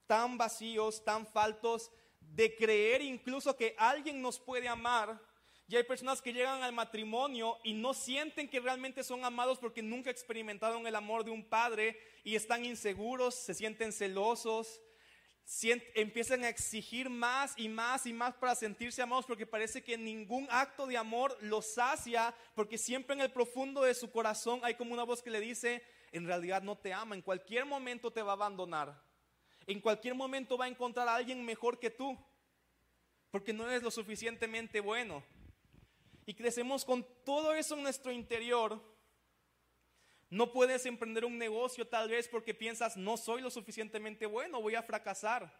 tan 0.06 0.38
vacíos, 0.38 1.04
tan 1.04 1.26
faltos 1.26 1.90
de 2.20 2.54
creer 2.54 3.02
incluso 3.02 3.56
que 3.56 3.74
alguien 3.78 4.22
nos 4.22 4.38
puede 4.38 4.68
amar. 4.68 5.20
Y 5.68 5.74
hay 5.74 5.82
personas 5.82 6.22
que 6.22 6.32
llegan 6.32 6.62
al 6.62 6.72
matrimonio 6.72 7.58
y 7.64 7.74
no 7.74 7.92
sienten 7.92 8.48
que 8.48 8.60
realmente 8.60 9.02
son 9.02 9.24
amados 9.24 9.58
porque 9.58 9.82
nunca 9.82 10.10
experimentaron 10.10 10.86
el 10.86 10.94
amor 10.94 11.24
de 11.24 11.32
un 11.32 11.44
padre 11.48 11.98
y 12.22 12.36
están 12.36 12.64
inseguros, 12.64 13.34
se 13.34 13.52
sienten 13.52 13.92
celosos, 13.92 14.80
empiezan 15.94 16.44
a 16.44 16.48
exigir 16.48 17.10
más 17.10 17.54
y 17.56 17.68
más 17.68 18.06
y 18.06 18.12
más 18.12 18.34
para 18.34 18.54
sentirse 18.54 19.02
amados 19.02 19.26
porque 19.26 19.46
parece 19.46 19.82
que 19.82 19.98
ningún 19.98 20.46
acto 20.50 20.86
de 20.86 20.96
amor 20.96 21.36
los 21.40 21.74
sacia 21.74 22.32
porque 22.54 22.78
siempre 22.78 23.14
en 23.14 23.20
el 23.20 23.32
profundo 23.32 23.82
de 23.82 23.94
su 23.94 24.10
corazón 24.10 24.60
hay 24.62 24.74
como 24.74 24.92
una 24.92 25.04
voz 25.04 25.20
que 25.20 25.30
le 25.30 25.40
dice, 25.40 25.82
en 26.12 26.26
realidad 26.26 26.62
no 26.62 26.78
te 26.78 26.92
ama, 26.92 27.16
en 27.16 27.22
cualquier 27.22 27.64
momento 27.64 28.12
te 28.12 28.22
va 28.22 28.32
a 28.32 28.34
abandonar, 28.34 29.02
en 29.66 29.80
cualquier 29.80 30.14
momento 30.14 30.56
va 30.56 30.66
a 30.66 30.68
encontrar 30.68 31.08
a 31.08 31.16
alguien 31.16 31.44
mejor 31.44 31.80
que 31.80 31.90
tú 31.90 32.16
porque 33.32 33.52
no 33.52 33.68
eres 33.68 33.82
lo 33.82 33.90
suficientemente 33.90 34.80
bueno. 34.80 35.22
Y 36.26 36.34
crecemos 36.34 36.84
con 36.84 37.06
todo 37.24 37.54
eso 37.54 37.76
en 37.76 37.84
nuestro 37.84 38.12
interior 38.12 38.82
no 40.28 40.52
puedes 40.52 40.84
emprender 40.86 41.24
un 41.24 41.38
negocio 41.38 41.86
tal 41.86 42.10
vez 42.10 42.28
porque 42.28 42.52
piensas, 42.52 42.96
no 42.96 43.16
soy 43.16 43.40
lo 43.40 43.50
suficientemente 43.50 44.26
bueno, 44.26 44.60
voy 44.60 44.74
a 44.74 44.82
fracasar. 44.82 45.52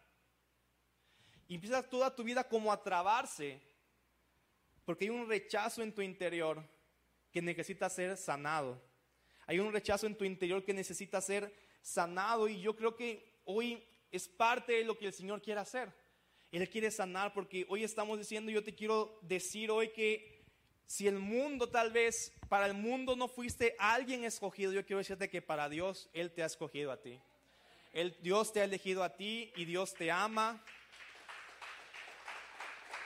Y 1.47 1.55
empiezas 1.55 1.89
toda 1.89 2.13
tu 2.13 2.23
vida 2.23 2.43
como 2.47 2.71
a 2.71 2.83
trabarse, 2.83 3.61
porque 4.83 5.05
hay 5.05 5.09
un 5.09 5.27
rechazo 5.27 5.81
en 5.81 5.95
tu 5.95 6.01
interior 6.01 6.61
que 7.31 7.41
necesita 7.41 7.89
ser 7.89 8.17
sanado. 8.17 8.81
Hay 9.45 9.59
un 9.59 9.71
rechazo 9.71 10.05
en 10.05 10.17
tu 10.17 10.25
interior 10.25 10.63
que 10.65 10.73
necesita 10.73 11.21
ser 11.21 11.53
sanado 11.81 12.49
y 12.49 12.59
yo 12.59 12.75
creo 12.75 12.95
que 12.97 13.39
hoy 13.45 13.81
es 14.11 14.27
parte 14.27 14.73
de 14.73 14.83
lo 14.83 14.97
que 14.97 15.05
el 15.05 15.13
Señor 15.13 15.41
quiere 15.41 15.61
hacer. 15.61 15.93
Él 16.51 16.69
quiere 16.69 16.91
sanar 16.91 17.33
porque 17.33 17.65
hoy 17.69 17.85
estamos 17.85 18.17
diciendo, 18.17 18.51
yo 18.51 18.63
te 18.63 18.75
quiero 18.75 19.17
decir 19.21 19.71
hoy 19.71 19.89
que 19.89 20.36
si 20.87 21.05
el 21.05 21.19
mundo 21.19 21.69
tal 21.69 21.91
vez, 21.91 22.33
para 22.47 22.65
el 22.65 22.73
mundo 22.73 23.17
no 23.17 23.27
fuiste 23.27 23.75
alguien 23.77 24.23
escogido, 24.23 24.71
yo 24.71 24.85
quiero 24.85 24.99
decirte 24.99 25.29
que 25.29 25.41
para 25.41 25.67
Dios 25.67 26.09
Él 26.13 26.31
te 26.31 26.41
ha 26.41 26.45
escogido 26.45 26.93
a 26.93 27.01
ti. 27.01 27.19
Dios 28.21 28.53
te 28.53 28.61
ha 28.61 28.63
elegido 28.63 29.03
a 29.03 29.15
ti 29.15 29.51
y 29.57 29.65
Dios 29.65 29.93
te 29.93 30.09
ama. 30.09 30.63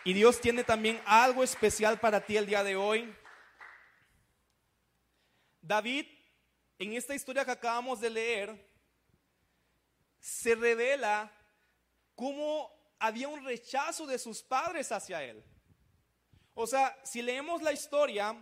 Y 0.03 0.13
Dios 0.13 0.39
tiene 0.39 0.63
también 0.63 1.01
algo 1.05 1.43
especial 1.43 1.99
para 1.99 2.23
ti 2.23 2.37
el 2.37 2.45
día 2.45 2.63
de 2.63 2.75
hoy. 2.75 3.15
David, 5.61 6.05
en 6.77 6.93
esta 6.93 7.15
historia 7.15 7.45
que 7.45 7.51
acabamos 7.51 7.99
de 7.99 8.09
leer, 8.11 8.71
se 10.19 10.53
revela 10.53 11.31
cómo 12.15 12.71
había 12.99 13.27
un 13.27 13.43
rechazo 13.43 14.05
de 14.05 14.19
sus 14.19 14.43
padres 14.43 14.91
hacia 14.91 15.23
él. 15.23 15.43
O 16.53 16.67
sea, 16.67 16.97
si 17.03 17.21
leemos 17.21 17.61
la 17.61 17.71
historia, 17.71 18.35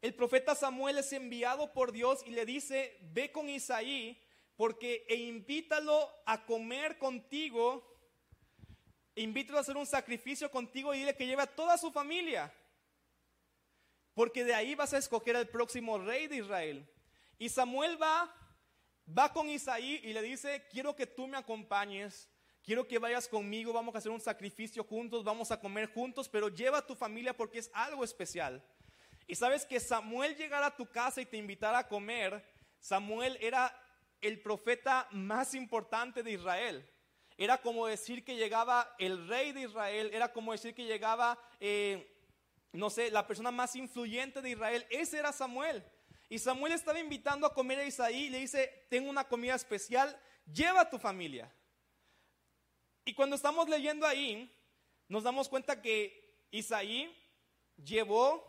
el 0.00 0.14
profeta 0.14 0.54
Samuel 0.54 0.98
es 0.98 1.12
enviado 1.12 1.72
por 1.72 1.92
Dios 1.92 2.22
y 2.26 2.30
le 2.30 2.46
dice, 2.46 2.98
ve 3.12 3.32
con 3.32 3.48
Isaí 3.48 4.20
porque 4.58 5.06
e 5.08 5.14
invítalo 5.14 6.12
a 6.26 6.44
comer 6.44 6.98
contigo, 6.98 7.96
e 9.14 9.22
invítalo 9.22 9.58
a 9.58 9.60
hacer 9.60 9.76
un 9.76 9.86
sacrificio 9.86 10.50
contigo 10.50 10.92
y 10.92 10.98
dile 10.98 11.14
que 11.14 11.26
lleve 11.26 11.42
a 11.42 11.54
toda 11.54 11.78
su 11.78 11.92
familia, 11.92 12.52
porque 14.14 14.44
de 14.44 14.54
ahí 14.54 14.74
vas 14.74 14.94
a 14.94 14.98
escoger 14.98 15.36
al 15.36 15.48
próximo 15.48 15.98
rey 15.98 16.26
de 16.26 16.38
Israel. 16.38 16.90
Y 17.38 17.48
Samuel 17.50 18.02
va, 18.02 18.34
va 19.16 19.32
con 19.32 19.48
Isaí 19.48 20.00
y 20.02 20.12
le 20.12 20.22
dice, 20.22 20.66
quiero 20.72 20.96
que 20.96 21.06
tú 21.06 21.28
me 21.28 21.36
acompañes 21.36 22.28
quiero 22.68 22.86
que 22.86 22.98
vayas 22.98 23.26
conmigo, 23.26 23.72
vamos 23.72 23.94
a 23.94 23.98
hacer 23.98 24.12
un 24.12 24.20
sacrificio 24.20 24.84
juntos, 24.84 25.24
vamos 25.24 25.50
a 25.50 25.58
comer 25.58 25.90
juntos, 25.90 26.28
pero 26.28 26.50
lleva 26.50 26.76
a 26.76 26.86
tu 26.86 26.94
familia 26.94 27.34
porque 27.34 27.60
es 27.60 27.70
algo 27.72 28.04
especial. 28.04 28.62
Y 29.26 29.36
sabes 29.36 29.64
que 29.64 29.80
Samuel 29.80 30.36
llegara 30.36 30.66
a 30.66 30.76
tu 30.76 30.84
casa 30.84 31.22
y 31.22 31.24
te 31.24 31.38
invitara 31.38 31.78
a 31.78 31.88
comer, 31.88 32.44
Samuel 32.78 33.38
era 33.40 33.74
el 34.20 34.42
profeta 34.42 35.08
más 35.12 35.54
importante 35.54 36.22
de 36.22 36.32
Israel. 36.32 36.86
Era 37.38 37.56
como 37.56 37.86
decir 37.86 38.22
que 38.22 38.36
llegaba 38.36 38.94
el 38.98 39.26
rey 39.28 39.52
de 39.52 39.62
Israel, 39.62 40.10
era 40.12 40.30
como 40.30 40.52
decir 40.52 40.74
que 40.74 40.84
llegaba, 40.84 41.38
eh, 41.60 42.20
no 42.72 42.90
sé, 42.90 43.10
la 43.10 43.26
persona 43.26 43.50
más 43.50 43.76
influyente 43.76 44.42
de 44.42 44.50
Israel. 44.50 44.86
Ese 44.90 45.18
era 45.18 45.32
Samuel. 45.32 45.82
Y 46.28 46.38
Samuel 46.38 46.74
estaba 46.74 47.00
invitando 47.00 47.46
a 47.46 47.54
comer 47.54 47.78
a 47.78 47.86
Isaí 47.86 48.24
y 48.24 48.28
le 48.28 48.40
dice, 48.40 48.84
tengo 48.90 49.08
una 49.08 49.24
comida 49.24 49.54
especial, 49.54 50.20
lleva 50.52 50.82
a 50.82 50.90
tu 50.90 50.98
familia. 50.98 51.50
Y 53.08 53.14
cuando 53.14 53.36
estamos 53.36 53.66
leyendo 53.70 54.06
ahí, 54.06 54.54
nos 55.08 55.22
damos 55.22 55.48
cuenta 55.48 55.80
que 55.80 56.44
Isaí 56.50 57.10
llevó, 57.82 58.46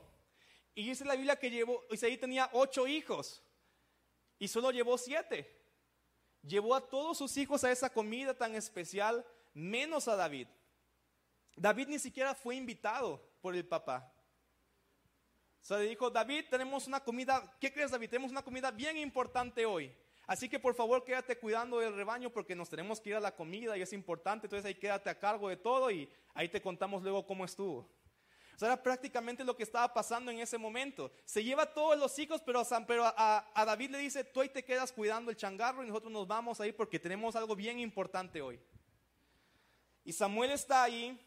y 0.75 0.85
dice 0.89 1.05
la 1.05 1.15
Biblia 1.15 1.39
que 1.39 1.49
llevó, 1.49 1.85
Isaí 1.89 2.17
tenía 2.17 2.49
ocho 2.51 2.85
hijos 2.85 3.41
y 4.37 4.49
solo 4.49 4.71
llevó 4.71 4.97
siete. 4.97 5.49
Llevó 6.41 6.75
a 6.75 6.85
todos 6.89 7.19
sus 7.19 7.37
hijos 7.37 7.63
a 7.63 7.71
esa 7.71 7.89
comida 7.89 8.33
tan 8.33 8.53
especial, 8.53 9.25
menos 9.53 10.09
a 10.09 10.17
David. 10.17 10.49
David 11.55 11.87
ni 11.87 11.97
siquiera 11.97 12.35
fue 12.35 12.57
invitado 12.57 13.25
por 13.39 13.55
el 13.55 13.65
papá. 13.65 14.13
O 15.61 15.65
sea, 15.65 15.77
le 15.77 15.85
dijo, 15.85 16.09
David, 16.09 16.47
tenemos 16.49 16.85
una 16.85 17.01
comida, 17.01 17.55
¿qué 17.61 17.71
crees 17.71 17.91
David? 17.91 18.09
Tenemos 18.09 18.31
una 18.31 18.43
comida 18.43 18.71
bien 18.71 18.97
importante 18.97 19.65
hoy. 19.65 19.95
Así 20.29 20.47
que 20.47 20.59
por 20.59 20.75
favor 20.75 21.03
quédate 21.03 21.39
cuidando 21.39 21.79
del 21.79 21.95
rebaño 21.95 22.29
porque 22.29 22.53
nos 22.53 22.69
tenemos 22.69 23.01
que 23.01 23.09
ir 23.09 23.15
a 23.15 23.19
la 23.19 23.35
comida 23.35 23.75
y 23.75 23.81
es 23.81 23.91
importante. 23.93 24.45
Entonces 24.45 24.63
ahí 24.63 24.75
quédate 24.75 25.09
a 25.09 25.17
cargo 25.17 25.49
de 25.49 25.57
todo 25.57 25.89
y 25.89 26.07
ahí 26.35 26.47
te 26.47 26.61
contamos 26.61 27.01
luego 27.01 27.25
cómo 27.25 27.45
estuvo. 27.45 27.79
O 27.79 28.59
sea, 28.59 28.67
era 28.67 28.83
prácticamente 28.83 29.43
lo 29.43 29.57
que 29.57 29.63
estaba 29.63 29.91
pasando 29.91 30.29
en 30.29 30.37
ese 30.37 30.59
momento. 30.59 31.11
Se 31.25 31.43
lleva 31.43 31.63
a 31.63 31.73
todos 31.73 31.97
los 31.97 32.19
hijos, 32.19 32.43
pero, 32.45 32.61
a, 33.05 33.51
a 33.55 33.65
David 33.65 33.89
le 33.89 33.97
dice, 33.97 34.23
tú 34.23 34.41
ahí 34.41 34.49
te 34.49 34.63
quedas 34.63 34.91
cuidando 34.91 35.31
el 35.31 35.35
changarro 35.35 35.83
y 35.83 35.87
nosotros 35.87 36.11
nos 36.13 36.27
vamos 36.27 36.61
ahí 36.61 36.73
porque 36.73 36.99
tenemos 36.99 37.35
algo 37.35 37.55
bien 37.55 37.79
importante 37.79 38.39
hoy. 38.39 38.59
Y 40.03 40.13
Samuel 40.13 40.51
está 40.51 40.83
ahí 40.83 41.19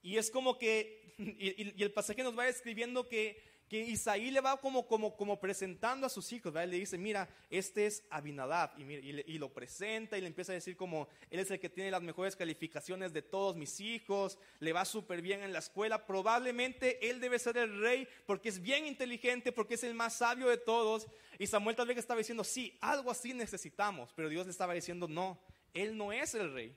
y 0.00 0.16
es 0.16 0.30
como 0.30 0.56
que, 0.56 1.14
y, 1.18 1.82
el 1.82 1.92
pasaje 1.92 2.22
nos 2.22 2.38
va 2.38 2.48
escribiendo 2.48 3.06
que 3.06 3.51
que 3.72 3.80
Isaí 3.80 4.30
le 4.30 4.42
va 4.42 4.60
como, 4.60 4.86
como, 4.86 5.16
como 5.16 5.40
presentando 5.40 6.06
a 6.06 6.10
sus 6.10 6.30
hijos, 6.34 6.52
¿verdad? 6.52 6.68
le 6.68 6.78
dice, 6.78 6.98
mira, 6.98 7.26
este 7.48 7.86
es 7.86 8.04
Abinadab, 8.10 8.78
y, 8.78 8.82
y, 8.82 9.38
lo 9.38 9.50
presenta 9.50 10.18
y 10.18 10.20
le 10.20 10.26
empieza 10.26 10.52
a 10.52 10.56
decir 10.56 10.76
como, 10.76 11.08
él 11.30 11.40
es 11.40 11.50
el 11.50 11.58
que 11.58 11.70
tiene 11.70 11.90
las 11.90 12.02
mejores 12.02 12.36
calificaciones 12.36 13.14
de 13.14 13.22
todos 13.22 13.56
mis 13.56 13.80
hijos, 13.80 14.38
le 14.60 14.74
va 14.74 14.84
súper 14.84 15.22
bien 15.22 15.42
en 15.42 15.54
la 15.54 15.60
escuela, 15.60 16.04
probablemente 16.04 17.08
él 17.08 17.18
debe 17.18 17.38
ser 17.38 17.56
el 17.56 17.80
rey 17.80 18.06
porque 18.26 18.50
es 18.50 18.60
bien 18.60 18.84
inteligente, 18.84 19.52
porque 19.52 19.76
es 19.76 19.84
el 19.84 19.94
más 19.94 20.18
sabio 20.18 20.50
de 20.50 20.58
todos, 20.58 21.06
y 21.38 21.46
Samuel 21.46 21.74
tal 21.74 21.86
vez 21.86 21.96
estaba 21.96 22.18
diciendo, 22.18 22.44
sí, 22.44 22.76
algo 22.82 23.10
así 23.10 23.32
necesitamos, 23.32 24.12
pero 24.14 24.28
Dios 24.28 24.44
le 24.44 24.52
estaba 24.52 24.74
diciendo, 24.74 25.08
no, 25.08 25.40
él 25.72 25.96
no 25.96 26.12
es 26.12 26.34
el 26.34 26.52
rey, 26.52 26.76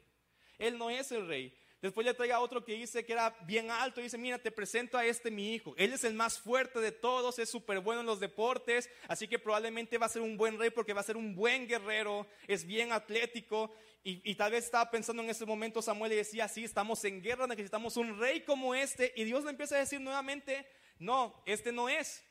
él 0.58 0.78
no 0.78 0.90
es 0.90 1.12
el 1.12 1.28
rey. 1.28 1.54
Después 1.82 2.06
le 2.06 2.14
traiga 2.14 2.40
otro 2.40 2.64
que 2.64 2.74
dice 2.74 3.06
que 3.06 3.14
era 3.14 3.36
bien 3.46 3.70
alto 3.70 4.02
dice, 4.02 4.18
mira, 4.18 4.40
te 4.40 4.52
presento 4.52 4.98
a 4.98 5.06
este 5.06 5.30
mi 5.30 5.54
hijo. 5.54 5.76
Él 5.78 5.94
es 5.94 6.04
el 6.04 6.14
más 6.14 6.40
fuerte 6.40 6.80
de 6.80 6.92
todos, 6.92 7.38
es 7.38 7.50
súper 7.50 7.80
bueno 7.80 8.02
en 8.02 8.08
los 8.08 8.20
deportes, 8.20 8.90
así 9.08 9.28
que 9.28 9.38
probablemente 9.38 9.98
va 9.98 10.08
a 10.08 10.10
ser 10.10 10.22
un 10.22 10.38
buen 10.38 10.58
rey 10.58 10.70
porque 10.70 10.94
va 10.94 11.02
a 11.02 11.06
ser 11.06 11.18
un 11.18 11.36
buen 11.36 11.68
guerrero, 11.68 12.26
es 12.48 12.66
bien 12.66 12.92
atlético. 12.92 13.72
Y, 14.08 14.36
tal 14.36 14.52
vez 14.52 14.66
estaba 14.66 14.92
pensando 14.92 15.24
en 15.24 15.32
ese 15.32 15.48
momento 15.48 15.82
Samuel 15.82 16.14
y 16.14 16.18
decía, 16.18 16.48
sí, 16.48 16.64
estamos 16.64 17.04
en 17.06 17.24
guerra, 17.24 17.48
necesitamos 17.48 17.98
un 17.98 18.20
rey 18.20 18.42
como 18.42 18.76
este. 18.76 19.12
Y 19.16 19.24
Dios 19.24 19.44
le 19.44 19.50
empieza 19.50 19.76
a 19.76 19.80
decir 19.80 20.00
nuevamente, 20.00 20.68
no, 21.00 21.42
este 21.48 21.72
no 21.72 21.90
es. 21.90 22.24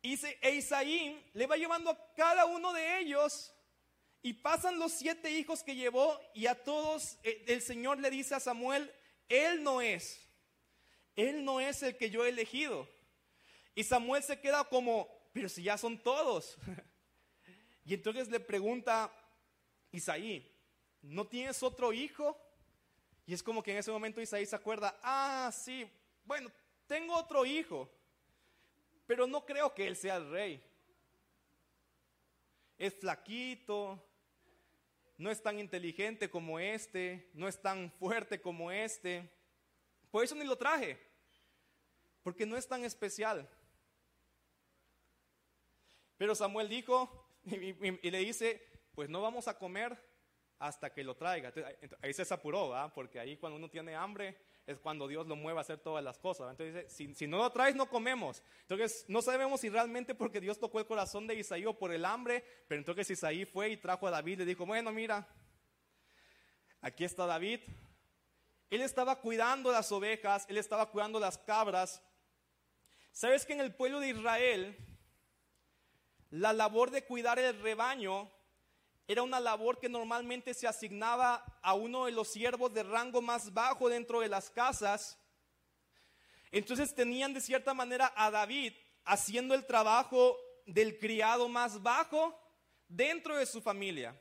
Y 0.00 0.18
e 0.40 0.54
Isaí 0.54 1.22
le 1.34 1.46
va 1.46 1.58
llevando 1.58 1.90
a 1.90 2.14
cada 2.14 2.46
uno 2.46 2.72
de 2.72 3.00
ellos 3.00 3.52
y 4.22 4.34
pasan 4.34 4.78
los 4.78 4.92
siete 4.92 5.30
hijos 5.30 5.62
que 5.62 5.74
llevó 5.74 6.20
y 6.34 6.46
a 6.46 6.62
todos 6.62 7.18
eh, 7.22 7.44
el 7.48 7.62
Señor 7.62 7.98
le 7.98 8.10
dice 8.10 8.34
a 8.34 8.40
Samuel, 8.40 8.92
Él 9.28 9.62
no 9.62 9.80
es, 9.80 10.20
Él 11.16 11.44
no 11.44 11.60
es 11.60 11.82
el 11.82 11.96
que 11.96 12.10
yo 12.10 12.24
he 12.24 12.28
elegido. 12.28 12.88
Y 13.74 13.84
Samuel 13.84 14.22
se 14.22 14.40
queda 14.40 14.64
como, 14.64 15.08
pero 15.32 15.48
si 15.48 15.62
ya 15.62 15.78
son 15.78 15.98
todos. 15.98 16.58
y 17.84 17.94
entonces 17.94 18.28
le 18.28 18.40
pregunta 18.40 19.10
Isaí, 19.90 20.46
¿no 21.00 21.26
tienes 21.26 21.62
otro 21.62 21.92
hijo? 21.92 22.38
Y 23.26 23.32
es 23.32 23.42
como 23.42 23.62
que 23.62 23.72
en 23.72 23.78
ese 23.78 23.90
momento 23.90 24.20
Isaí 24.20 24.44
se 24.44 24.56
acuerda, 24.56 24.98
ah, 25.02 25.50
sí, 25.52 25.88
bueno, 26.24 26.50
tengo 26.86 27.14
otro 27.16 27.46
hijo, 27.46 27.88
pero 29.06 29.26
no 29.26 29.46
creo 29.46 29.72
que 29.72 29.86
él 29.86 29.96
sea 29.96 30.16
el 30.16 30.30
rey. 30.30 30.62
Es 32.76 32.94
flaquito, 32.94 34.09
no 35.20 35.30
es 35.30 35.42
tan 35.42 35.58
inteligente 35.58 36.30
como 36.30 36.58
este, 36.58 37.28
no 37.34 37.46
es 37.46 37.60
tan 37.60 37.92
fuerte 37.92 38.40
como 38.40 38.72
este. 38.72 39.30
Por 40.10 40.24
eso 40.24 40.34
ni 40.34 40.44
lo 40.46 40.56
traje, 40.56 40.98
porque 42.22 42.46
no 42.46 42.56
es 42.56 42.66
tan 42.66 42.84
especial. 42.84 43.46
Pero 46.16 46.34
Samuel 46.34 46.70
dijo 46.70 47.28
y, 47.44 48.10
le 48.10 48.18
dice, 48.18 48.66
pues 48.94 49.10
no 49.10 49.20
vamos 49.20 49.46
a 49.46 49.58
comer 49.58 49.94
hasta 50.58 50.90
que 50.90 51.04
lo 51.04 51.14
traiga. 51.14 51.52
ahí 52.00 52.14
se 52.14 52.32
apuró, 52.32 52.72
porque 52.94 53.20
ahí 53.20 53.36
cuando 53.36 53.58
uno 53.58 53.68
tiene 53.68 53.94
hambre, 53.94 54.38
es 54.70 54.78
cuando 54.78 55.08
Dios 55.08 55.26
lo 55.26 55.36
mueve 55.36 55.58
a 55.58 55.62
hacer 55.62 55.78
todas 55.78 56.02
las 56.02 56.18
cosas. 56.18 56.50
Entonces 56.50 56.88
dice, 56.88 57.14
si, 57.14 57.26
no 57.26 57.38
lo 57.38 57.50
traes, 57.50 57.74
no 57.74 57.88
comemos. 57.88 58.42
Entonces 58.62 59.04
no 59.08 59.20
sabemos 59.20 59.60
si 59.60 59.68
realmente 59.68 60.14
porque 60.14 60.40
Dios 60.40 60.58
tocó 60.58 60.78
el 60.78 60.86
corazón 60.86 61.26
de 61.26 61.34
Isaí 61.34 61.66
o 61.66 61.78
por 61.78 61.92
el 61.92 62.04
hambre, 62.04 62.44
pero 62.68 62.78
entonces 62.78 63.10
Isaí 63.10 63.44
fue 63.44 63.70
y 63.70 63.76
trajo 63.76 64.06
a 64.06 64.10
David 64.10 64.32
y 64.32 64.36
le 64.36 64.46
dijo, 64.46 64.64
bueno, 64.64 64.92
mira, 64.92 65.26
aquí 66.80 67.04
está 67.04 67.26
David. 67.26 67.60
Él 68.70 68.82
estaba 68.82 69.20
cuidando 69.20 69.72
las 69.72 69.90
ovejas, 69.90 70.46
él 70.48 70.56
estaba 70.56 70.90
cuidando 70.90 71.18
las 71.18 71.36
cabras. 71.38 72.02
¿Sabes 73.12 73.44
que 73.44 73.52
en 73.52 73.60
el 73.60 73.74
pueblo 73.74 73.98
de 73.98 74.10
Israel 74.10 74.76
la 76.30 76.52
labor 76.52 76.92
de 76.92 77.04
cuidar 77.04 77.38
el 77.40 77.60
rebaño 77.60 78.30
era 79.10 79.24
una 79.24 79.40
labor 79.40 79.80
que 79.80 79.88
normalmente 79.88 80.54
se 80.54 80.68
asignaba 80.68 81.44
a 81.62 81.74
uno 81.74 82.04
de 82.04 82.12
los 82.12 82.28
siervos 82.28 82.72
de 82.72 82.84
rango 82.84 83.20
más 83.20 83.52
bajo 83.52 83.88
dentro 83.88 84.20
de 84.20 84.28
las 84.28 84.50
casas. 84.50 85.18
Entonces 86.52 86.94
tenían 86.94 87.34
de 87.34 87.40
cierta 87.40 87.74
manera 87.74 88.12
a 88.14 88.30
David 88.30 88.72
haciendo 89.04 89.54
el 89.54 89.66
trabajo 89.66 90.38
del 90.64 90.96
criado 90.96 91.48
más 91.48 91.82
bajo 91.82 92.40
dentro 92.86 93.36
de 93.36 93.46
su 93.46 93.60
familia. 93.60 94.16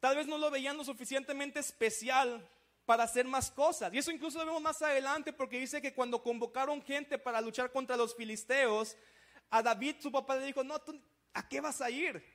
Tal 0.00 0.16
vez 0.16 0.26
no 0.26 0.36
lo 0.36 0.50
veían 0.50 0.76
lo 0.76 0.84
suficientemente 0.84 1.60
especial 1.60 2.46
para 2.84 3.04
hacer 3.04 3.26
más 3.26 3.50
cosas. 3.50 3.94
Y 3.94 3.96
eso 3.96 4.10
incluso 4.10 4.38
lo 4.38 4.44
vemos 4.44 4.60
más 4.60 4.82
adelante 4.82 5.32
porque 5.32 5.58
dice 5.58 5.80
que 5.80 5.94
cuando 5.94 6.22
convocaron 6.22 6.82
gente 6.82 7.16
para 7.16 7.40
luchar 7.40 7.72
contra 7.72 7.96
los 7.96 8.14
filisteos, 8.14 8.98
a 9.48 9.62
David 9.62 9.96
su 10.00 10.12
papá 10.12 10.36
le 10.36 10.44
dijo, 10.44 10.62
no, 10.62 10.78
¿a 11.32 11.48
qué 11.48 11.62
vas 11.62 11.80
a 11.80 11.88
ir? 11.88 12.33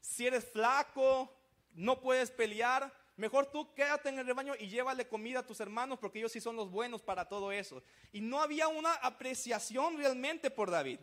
Si 0.00 0.26
eres 0.26 0.44
flaco, 0.44 1.32
no 1.72 2.00
puedes 2.00 2.30
pelear, 2.30 2.92
mejor 3.16 3.46
tú 3.46 3.72
quédate 3.74 4.08
en 4.08 4.18
el 4.18 4.26
rebaño 4.26 4.54
y 4.58 4.68
llévale 4.68 5.06
comida 5.06 5.40
a 5.40 5.46
tus 5.46 5.60
hermanos 5.60 5.98
porque 5.98 6.18
ellos 6.18 6.32
sí 6.32 6.40
son 6.40 6.56
los 6.56 6.70
buenos 6.70 7.02
para 7.02 7.28
todo 7.28 7.52
eso. 7.52 7.82
Y 8.12 8.20
no 8.20 8.40
había 8.40 8.68
una 8.68 8.94
apreciación 8.94 9.96
realmente 9.96 10.50
por 10.50 10.70
David. 10.70 11.00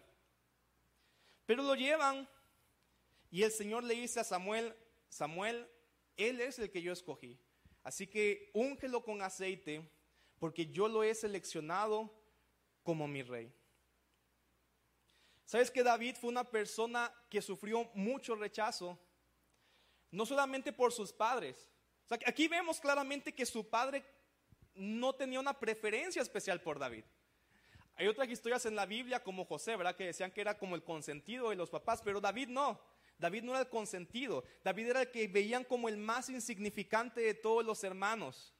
Pero 1.45 1.63
lo 1.63 1.75
llevan 1.75 2.27
y 3.29 3.43
el 3.43 3.51
Señor 3.51 3.83
le 3.83 3.93
dice 3.93 4.19
a 4.19 4.23
Samuel, 4.23 4.75
Samuel, 5.09 5.67
Él 6.17 6.41
es 6.41 6.59
el 6.59 6.71
que 6.71 6.81
yo 6.81 6.91
escogí. 6.91 7.39
Así 7.83 8.07
que 8.07 8.49
úngelo 8.53 9.03
con 9.03 9.21
aceite 9.21 9.89
porque 10.39 10.67
yo 10.67 10.87
lo 10.87 11.03
he 11.03 11.15
seleccionado 11.15 12.11
como 12.83 13.07
mi 13.07 13.23
rey. 13.23 13.51
¿Sabes 15.47 15.71
que 15.71 15.81
David 15.81 16.17
fue 16.19 16.29
una 16.29 16.43
persona 16.43 17.09
que 17.29 17.41
sufrió 17.41 17.89
mucho 17.93 18.35
rechazo? 18.35 18.99
No 20.11 20.25
solamente 20.25 20.73
por 20.73 20.91
sus 20.91 21.13
padres. 21.13 21.69
aquí 22.25 22.49
vemos 22.49 22.81
claramente 22.81 23.33
que 23.33 23.45
su 23.45 23.69
padre 23.69 24.03
no 24.75 25.15
tenía 25.15 25.39
una 25.39 25.57
preferencia 25.57 26.21
especial 26.21 26.61
por 26.61 26.77
David. 26.77 27.05
Hay 27.95 28.07
otras 28.07 28.29
historias 28.29 28.65
en 28.65 28.75
la 28.75 28.85
Biblia 28.85 29.23
como 29.23 29.45
José, 29.45 29.77
¿verdad? 29.77 29.95
Que 29.95 30.07
decían 30.07 30.31
que 30.31 30.41
era 30.41 30.57
como 30.57 30.75
el 30.75 30.83
consentido 30.83 31.49
de 31.49 31.55
los 31.55 31.69
papás, 31.69 32.01
pero 32.03 32.19
David 32.19 32.49
no. 32.49 32.77
David 33.17 33.43
no 33.43 33.53
era 33.53 33.61
el 33.61 33.69
consentido. 33.69 34.43
David 34.65 34.89
era 34.89 35.01
el 35.03 35.11
que 35.11 35.29
veían 35.29 35.63
como 35.63 35.87
el 35.87 35.95
más 35.95 36.29
insignificante 36.29 37.21
de 37.21 37.33
todos 37.33 37.65
los 37.65 37.85
hermanos. 37.85 38.53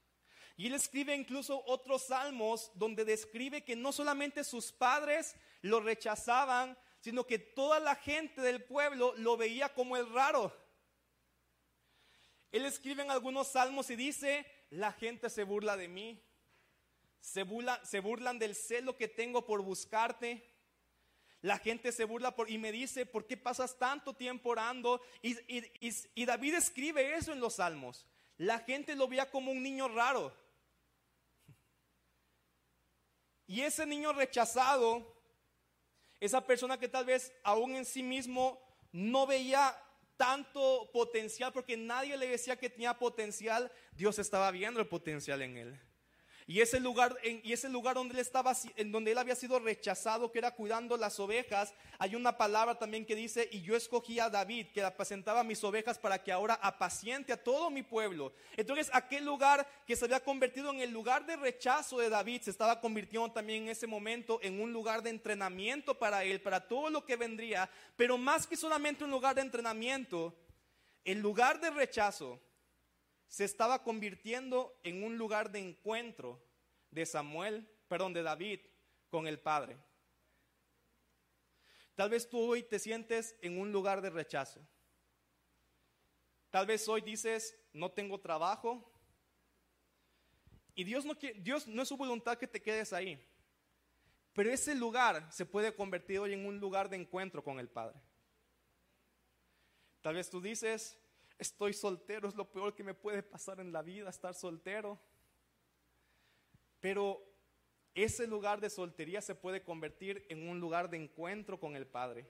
Y 0.58 0.66
él 0.66 0.74
escribe 0.74 1.16
incluso 1.16 1.64
otros 1.68 2.08
salmos 2.08 2.72
donde 2.74 3.06
describe 3.06 3.64
que 3.64 3.76
no 3.76 3.92
solamente 3.92 4.44
sus 4.44 4.72
padres 4.72 5.36
lo 5.62 5.80
rechazaban, 5.80 6.76
sino 7.00 7.28
que 7.28 7.38
toda 7.38 7.80
la 7.80 7.96
gente 7.96 8.42
del 8.42 8.64
pueblo 8.64 9.14
lo 9.18 9.38
veía 9.38 9.72
como 9.76 9.96
el 9.98 10.12
raro. 10.12 10.52
Él 12.52 12.66
escribe 12.66 13.04
en 13.04 13.12
algunos 13.12 13.50
salmos 13.50 13.92
y 13.92 13.96
dice, 13.96 14.48
la 14.72 14.92
gente 14.94 15.30
se 15.30 15.44
burla 15.44 15.78
de 15.78 15.88
mí, 15.90 16.20
se, 17.20 17.46
se 17.84 18.00
burlan 18.00 18.40
del 18.40 18.56
celo 18.56 18.98
que 18.98 19.08
tengo 19.08 19.46
por 19.46 19.62
buscarte. 19.62 20.44
La 21.42 21.60
gente 21.60 21.92
se 21.92 22.04
burla 22.04 22.36
por, 22.36 22.50
y 22.50 22.58
me 22.58 22.72
dice, 22.72 23.06
¿por 23.06 23.28
qué 23.28 23.38
pasas 23.38 23.78
tanto 23.78 24.16
tiempo 24.16 24.50
orando? 24.50 25.02
Y, 25.22 25.38
y 26.16 26.26
David 26.26 26.56
escribe 26.56 27.16
eso 27.16 27.32
en 27.32 27.40
los 27.40 27.56
salmos. 27.56 28.08
La 28.38 28.58
gente 28.60 28.96
lo 28.96 29.08
veía 29.08 29.30
como 29.30 29.52
un 29.52 29.62
niño 29.62 29.88
raro. 29.88 30.34
Y 33.48 33.62
ese 33.62 33.86
niño 33.86 34.12
rechazado, 34.12 35.16
esa 36.20 36.46
persona 36.46 36.78
que 36.78 36.90
tal 36.90 37.06
vez 37.06 37.34
aún 37.44 37.76
en 37.76 37.86
sí 37.86 38.04
mismo 38.04 38.62
no 38.92 39.26
veía 39.26 39.76
tanto 40.18 40.90
potencial 40.92 41.54
porque 41.54 41.78
nadie 41.78 42.18
le 42.18 42.28
decía 42.28 42.58
que 42.58 42.70
tenía 42.70 42.98
potencial, 42.98 43.72
Dios 43.94 44.20
estaba 44.20 44.52
viendo 44.52 44.80
el 44.80 44.88
potencial 44.88 45.42
en 45.42 45.58
él. 45.58 45.82
Y 46.50 46.62
ese 46.62 46.80
lugar, 46.80 47.18
y 47.24 47.52
ese 47.52 47.68
lugar 47.68 47.96
donde 47.96 48.14
él 48.14 48.22
estaba, 48.22 48.56
en 48.78 48.90
donde 48.90 49.12
él 49.12 49.18
había 49.18 49.36
sido 49.36 49.60
rechazado, 49.60 50.32
que 50.32 50.40
era 50.40 50.52
cuidando 50.52 50.96
las 50.96 51.20
ovejas, 51.20 51.74
hay 52.00 52.16
una 52.16 52.38
palabra 52.38 52.80
también 52.80 53.06
que 53.06 53.16
dice, 53.16 53.50
y 53.52 53.64
yo 53.64 53.76
escogí 53.76 54.22
a 54.22 54.30
David, 54.30 54.68
que 54.74 54.82
apacentaba 54.82 55.44
mis 55.44 55.62
ovejas 55.66 56.00
para 56.00 56.24
que 56.24 56.32
ahora 56.32 56.54
apaciente 56.54 57.34
a 57.34 57.44
todo 57.44 57.70
mi 57.70 57.84
pueblo. 57.84 58.32
Entonces, 58.56 58.90
aquel 58.94 59.26
lugar 59.26 59.68
que 59.86 59.98
se 59.98 60.06
había 60.06 60.24
convertido 60.24 60.72
en 60.72 60.80
el 60.80 60.90
lugar 60.90 61.26
de 61.26 61.36
rechazo 61.36 62.00
de 62.00 62.10
David, 62.10 62.44
se 62.44 62.52
estaba 62.52 62.80
convirtiendo 62.80 63.30
también 63.30 63.64
en 63.64 63.70
ese 63.70 63.86
momento 63.86 64.40
en 64.42 64.62
un 64.62 64.72
lugar 64.72 65.04
de 65.04 65.10
entrenamiento 65.10 66.00
para 66.00 66.24
él, 66.24 66.40
para 66.40 66.66
todo 66.66 66.90
lo 66.90 67.04
que 67.04 67.18
vendría, 67.18 67.70
pero 67.98 68.18
más 68.18 68.48
que 68.48 68.56
solamente 68.56 69.04
un 69.04 69.12
lugar 69.12 69.36
de 69.36 69.42
entrenamiento, 69.42 70.34
el 71.04 71.20
lugar 71.20 71.60
de 71.60 71.72
rechazo 71.72 72.40
se 73.28 73.44
estaba 73.44 73.84
convirtiendo 73.84 74.80
en 74.84 75.04
un 75.04 75.18
lugar 75.18 75.52
de 75.52 75.60
encuentro 75.60 76.42
de 76.92 77.06
Samuel, 77.06 77.68
perdón, 77.88 78.14
de 78.14 78.24
David 78.24 78.60
con 79.10 79.28
el 79.28 79.40
Padre. 79.40 79.78
Tal 81.96 82.10
vez 82.10 82.30
tú 82.30 82.40
hoy 82.40 82.64
te 82.64 82.80
sientes 82.80 83.36
en 83.42 83.60
un 83.60 83.72
lugar 83.72 84.02
de 84.02 84.10
rechazo. 84.10 84.62
Tal 86.50 86.66
vez 86.66 86.88
hoy 86.88 87.02
dices, 87.02 87.60
no 87.74 87.92
tengo 87.92 88.20
trabajo. 88.20 88.92
Y 90.76 90.84
Dios 90.84 91.06
no, 91.06 91.16
Dios 91.16 91.68
no 91.68 91.82
es 91.82 91.88
su 91.88 91.98
voluntad 91.98 92.38
que 92.38 92.48
te 92.48 92.62
quedes 92.62 92.94
ahí. 92.94 93.20
Pero 94.34 94.52
ese 94.52 94.76
lugar 94.76 95.28
se 95.34 95.48
puede 95.48 95.76
convertir 95.76 96.20
hoy 96.20 96.34
en 96.34 96.46
un 96.46 96.60
lugar 96.60 96.90
de 96.90 96.98
encuentro 96.98 97.44
con 97.44 97.60
el 97.60 97.68
Padre. 97.68 98.00
Tal 100.02 100.14
vez 100.14 100.30
tú 100.30 100.40
dices, 100.40 100.98
estoy 101.38 101.74
soltero, 101.74 102.28
es 102.28 102.36
lo 102.36 102.52
peor 102.52 102.76
que 102.76 102.84
me 102.84 102.94
puede 102.94 103.24
pasar 103.24 103.60
en 103.60 103.72
la 103.72 103.82
vida, 103.82 104.10
estar 104.10 104.34
soltero. 104.34 105.00
Pero 106.80 107.24
ese 107.94 108.28
lugar 108.28 108.62
de 108.62 108.70
soltería 108.70 109.22
se 109.22 109.36
puede 109.36 109.64
convertir 109.64 110.26
en 110.30 110.48
un 110.48 110.60
lugar 110.60 110.90
de 110.90 110.98
encuentro 110.98 111.60
con 111.60 111.76
el 111.76 111.88
Padre. 111.88 112.30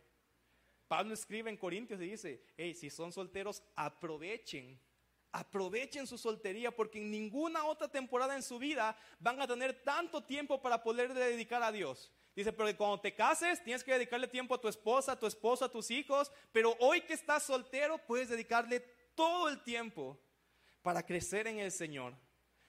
Pablo 0.88 1.13
escribe 1.13 1.50
en 1.50 1.58
Corintios 1.58 2.00
y 2.02 2.10
dice, 2.10 2.46
hey, 2.56 2.74
si 2.74 2.89
son 2.89 3.12
solteros, 3.12 3.62
aprovechen, 3.76 4.80
aprovechen 5.34 6.08
su 6.08 6.17
soltería 6.17 6.74
porque 6.74 7.00
en 7.00 7.12
ninguna 7.12 7.65
otra 7.65 7.89
temporada 7.89 8.36
en 8.36 8.43
su 8.43 8.58
vida 8.58 8.98
van 9.20 9.41
a 9.41 9.48
tener 9.48 9.84
tanto 9.84 10.24
tiempo 10.24 10.62
para 10.62 10.82
poder 10.82 11.13
dedicar 11.13 11.62
a 11.62 11.72
Dios. 11.72 12.13
Dice, 12.34 12.54
pero 12.54 12.78
cuando 12.78 13.02
te 13.02 13.13
cases 13.13 13.63
tienes 13.63 13.84
que 13.84 13.91
dedicarle 13.91 14.28
tiempo 14.28 14.56
a 14.56 14.62
tu 14.62 14.67
esposa, 14.67 15.13
a 15.13 15.20
tu 15.20 15.26
esposo, 15.26 15.65
a 15.65 15.72
tus 15.72 15.91
hijos, 15.91 16.32
pero 16.52 16.78
hoy 16.80 17.02
que 17.02 17.13
estás 17.13 17.43
soltero 17.43 17.98
puedes 17.98 18.30
dedicarle 18.30 18.86
todo 19.17 19.49
el 19.49 19.63
tiempo 19.63 20.15
para 20.84 21.03
crecer 21.03 21.47
en 21.47 21.58
el 21.58 21.71
Señor, 21.71 22.13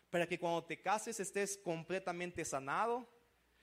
para 0.08 0.26
que 0.26 0.38
cuando 0.38 0.64
te 0.64 0.80
cases 0.80 1.20
estés 1.20 1.58
completamente 1.58 2.42
sanado, 2.42 3.06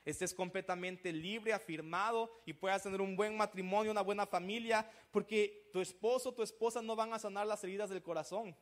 estés 0.05 0.35
completamente 0.35 1.11
libre, 1.11 1.51
afirmado 1.51 2.31
y 2.45 2.53
puedas 2.53 2.83
tener 2.83 3.01
un 3.01 3.15
buen 3.15 3.35
matrimonio, 3.35 3.91
una 3.91 4.03
buena 4.03 4.27
familia, 4.27 4.87
porque 5.09 5.67
tu 5.73 5.81
esposo, 5.81 6.31
tu 6.31 6.43
esposa 6.43 6.79
no 6.83 6.95
van 6.95 7.11
a 7.11 7.19
sanar 7.19 7.47
las 7.47 7.63
heridas 7.63 7.89
del 7.89 8.03
corazón. 8.03 8.55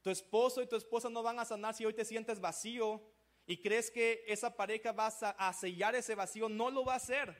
Tu 0.00 0.10
esposo 0.10 0.62
y 0.62 0.68
tu 0.68 0.76
esposa 0.76 1.10
no 1.10 1.24
van 1.24 1.40
a 1.40 1.44
sanar 1.44 1.74
si 1.74 1.84
hoy 1.84 1.94
te 1.94 2.04
sientes 2.04 2.40
vacío 2.40 3.02
y 3.48 3.60
crees 3.60 3.90
que 3.90 4.22
esa 4.28 4.56
pareja 4.56 4.92
va 4.92 5.08
a 5.08 5.52
sellar 5.52 5.96
ese 5.96 6.14
vacío, 6.14 6.48
no 6.48 6.70
lo 6.70 6.84
va 6.84 6.92
a 6.92 6.98
hacer. 6.98 7.36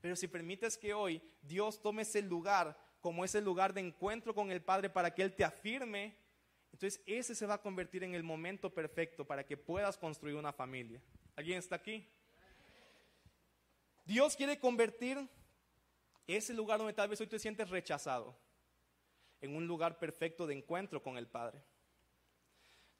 Pero 0.00 0.14
si 0.14 0.28
permites 0.28 0.78
que 0.78 0.94
hoy 0.94 1.20
Dios 1.42 1.82
tome 1.82 2.02
ese 2.02 2.22
lugar 2.22 2.78
como 3.02 3.24
ese 3.24 3.40
lugar 3.40 3.74
de 3.74 3.80
encuentro 3.80 4.32
con 4.32 4.50
el 4.52 4.62
Padre 4.62 4.88
para 4.88 5.12
que 5.12 5.22
Él 5.22 5.34
te 5.34 5.44
afirme, 5.44 6.16
entonces 6.72 7.02
ese 7.04 7.34
se 7.34 7.46
va 7.46 7.54
a 7.54 7.60
convertir 7.60 8.04
en 8.04 8.14
el 8.14 8.22
momento 8.22 8.72
perfecto 8.72 9.26
para 9.26 9.44
que 9.44 9.56
puedas 9.56 9.98
construir 9.98 10.36
una 10.36 10.52
familia. 10.52 11.02
¿Alguien 11.34 11.58
está 11.58 11.76
aquí? 11.76 12.08
Dios 14.04 14.36
quiere 14.36 14.58
convertir 14.58 15.28
ese 16.28 16.54
lugar 16.54 16.78
donde 16.78 16.94
tal 16.94 17.08
vez 17.08 17.20
hoy 17.20 17.26
te 17.26 17.40
sientes 17.40 17.68
rechazado 17.68 18.38
en 19.40 19.56
un 19.56 19.66
lugar 19.66 19.98
perfecto 19.98 20.46
de 20.46 20.54
encuentro 20.54 21.02
con 21.02 21.18
el 21.18 21.26
Padre. 21.26 21.60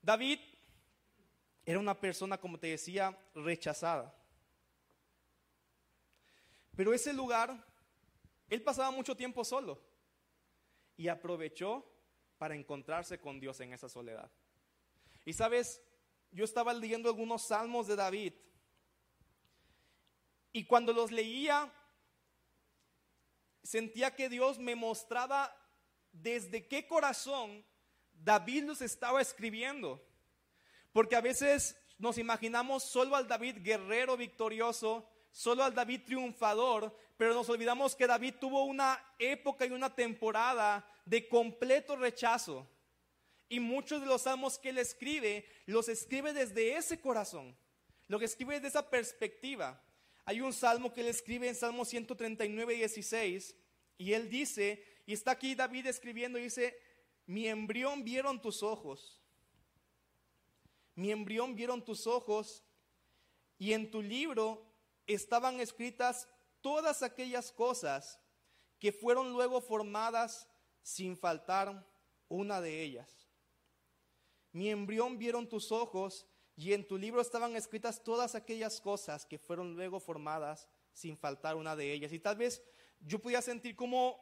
David 0.02 0.40
era 1.64 1.78
una 1.78 1.98
persona, 1.98 2.38
como 2.38 2.58
te 2.58 2.66
decía, 2.66 3.16
rechazada. 3.36 4.12
Pero 6.74 6.92
ese 6.92 7.12
lugar, 7.12 7.64
él 8.48 8.62
pasaba 8.62 8.90
mucho 8.90 9.16
tiempo 9.16 9.44
solo 9.44 9.91
y 10.96 11.08
aprovechó 11.08 11.86
para 12.38 12.54
encontrarse 12.54 13.20
con 13.20 13.40
Dios 13.40 13.60
en 13.60 13.72
esa 13.72 13.88
soledad. 13.88 14.30
Y 15.24 15.32
sabes, 15.32 15.82
yo 16.30 16.44
estaba 16.44 16.72
leyendo 16.72 17.08
algunos 17.08 17.46
salmos 17.46 17.86
de 17.86 17.96
David 17.96 18.32
y 20.52 20.64
cuando 20.64 20.92
los 20.92 21.10
leía, 21.10 21.72
sentía 23.62 24.14
que 24.14 24.28
Dios 24.28 24.58
me 24.58 24.74
mostraba 24.74 25.56
desde 26.12 26.68
qué 26.68 26.86
corazón 26.86 27.64
David 28.12 28.64
los 28.64 28.82
estaba 28.82 29.22
escribiendo. 29.22 30.06
Porque 30.92 31.16
a 31.16 31.22
veces 31.22 31.78
nos 31.96 32.18
imaginamos 32.18 32.84
solo 32.84 33.16
al 33.16 33.26
David 33.26 33.58
guerrero 33.62 34.16
victorioso, 34.18 35.08
solo 35.30 35.64
al 35.64 35.74
David 35.74 36.02
triunfador, 36.04 36.94
pero 37.22 37.34
nos 37.34 37.48
olvidamos 37.48 37.94
que 37.94 38.08
David 38.08 38.34
tuvo 38.40 38.64
una 38.64 39.00
época 39.16 39.64
y 39.64 39.70
una 39.70 39.94
temporada 39.94 40.84
de 41.04 41.28
completo 41.28 41.94
rechazo. 41.94 42.68
Y 43.48 43.60
muchos 43.60 44.00
de 44.00 44.08
los 44.08 44.22
salmos 44.22 44.58
que 44.58 44.70
él 44.70 44.78
escribe, 44.78 45.46
los 45.66 45.88
escribe 45.88 46.32
desde 46.32 46.76
ese 46.76 47.00
corazón, 47.00 47.56
lo 48.08 48.18
que 48.18 48.24
escribe 48.24 48.54
desde 48.54 48.66
esa 48.66 48.90
perspectiva. 48.90 49.80
Hay 50.24 50.40
un 50.40 50.52
salmo 50.52 50.92
que 50.92 51.02
él 51.02 51.06
escribe 51.06 51.46
en 51.46 51.54
Salmo 51.54 51.84
139, 51.84 52.74
16, 52.74 53.54
y 53.98 54.14
él 54.14 54.28
dice, 54.28 54.84
y 55.06 55.12
está 55.12 55.30
aquí 55.30 55.54
David 55.54 55.86
escribiendo, 55.86 56.40
y 56.40 56.42
dice, 56.42 56.76
mi 57.26 57.46
embrión 57.46 58.02
vieron 58.02 58.42
tus 58.42 58.64
ojos, 58.64 59.22
mi 60.96 61.12
embrión 61.12 61.54
vieron 61.54 61.84
tus 61.84 62.08
ojos, 62.08 62.64
y 63.58 63.74
en 63.74 63.92
tu 63.92 64.02
libro 64.02 64.66
estaban 65.06 65.60
escritas 65.60 66.28
todas 66.62 67.02
aquellas 67.02 67.52
cosas 67.52 68.18
que 68.78 68.92
fueron 68.92 69.32
luego 69.32 69.60
formadas 69.60 70.48
sin 70.82 71.16
faltar 71.16 71.86
una 72.28 72.60
de 72.60 72.82
ellas. 72.82 73.28
Mi 74.52 74.70
embrión 74.70 75.18
vieron 75.18 75.48
tus 75.48 75.70
ojos 75.70 76.26
y 76.56 76.72
en 76.72 76.86
tu 76.86 76.98
libro 76.98 77.20
estaban 77.20 77.56
escritas 77.56 78.02
todas 78.02 78.34
aquellas 78.34 78.80
cosas 78.80 79.24
que 79.24 79.38
fueron 79.38 79.74
luego 79.74 80.00
formadas 80.00 80.68
sin 80.92 81.16
faltar 81.16 81.56
una 81.56 81.74
de 81.76 81.92
ellas. 81.92 82.12
Y 82.12 82.18
tal 82.18 82.36
vez 82.36 82.62
yo 83.00 83.18
podía 83.18 83.42
sentir 83.42 83.74
como 83.74 84.18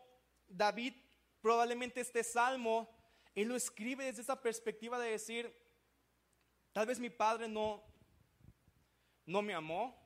David, 0.49 0.95
probablemente 1.41 2.01
este 2.01 2.23
salmo, 2.23 2.89
él 3.35 3.49
lo 3.49 3.57
escribe 3.57 4.05
desde 4.05 4.23
esa 4.23 4.41
perspectiva 4.41 4.99
de 4.99 5.11
decir, 5.11 5.55
tal 6.73 6.87
vez 6.87 6.99
mi 6.99 7.11
padre 7.11 7.49
no, 7.49 7.83
no 9.27 9.43
me 9.43 9.55
amó, 9.55 9.97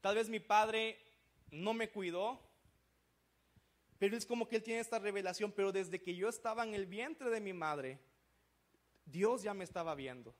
tal 0.00 0.16
vez 0.16 0.28
mi 0.28 0.40
padre 0.40 0.98
no 1.50 1.74
me 1.74 1.90
cuidó, 1.90 2.40
pero 3.98 4.16
es 4.16 4.24
como 4.24 4.48
que 4.48 4.56
él 4.56 4.62
tiene 4.62 4.80
esta 4.80 4.98
revelación, 4.98 5.52
pero 5.52 5.72
desde 5.72 6.00
que 6.00 6.14
yo 6.14 6.28
estaba 6.28 6.64
en 6.64 6.74
el 6.74 6.86
vientre 6.86 7.28
de 7.28 7.40
mi 7.40 7.52
madre, 7.52 8.00
Dios 9.04 9.42
ya 9.42 9.52
me 9.52 9.64
estaba 9.64 9.94
viendo. 9.94 10.34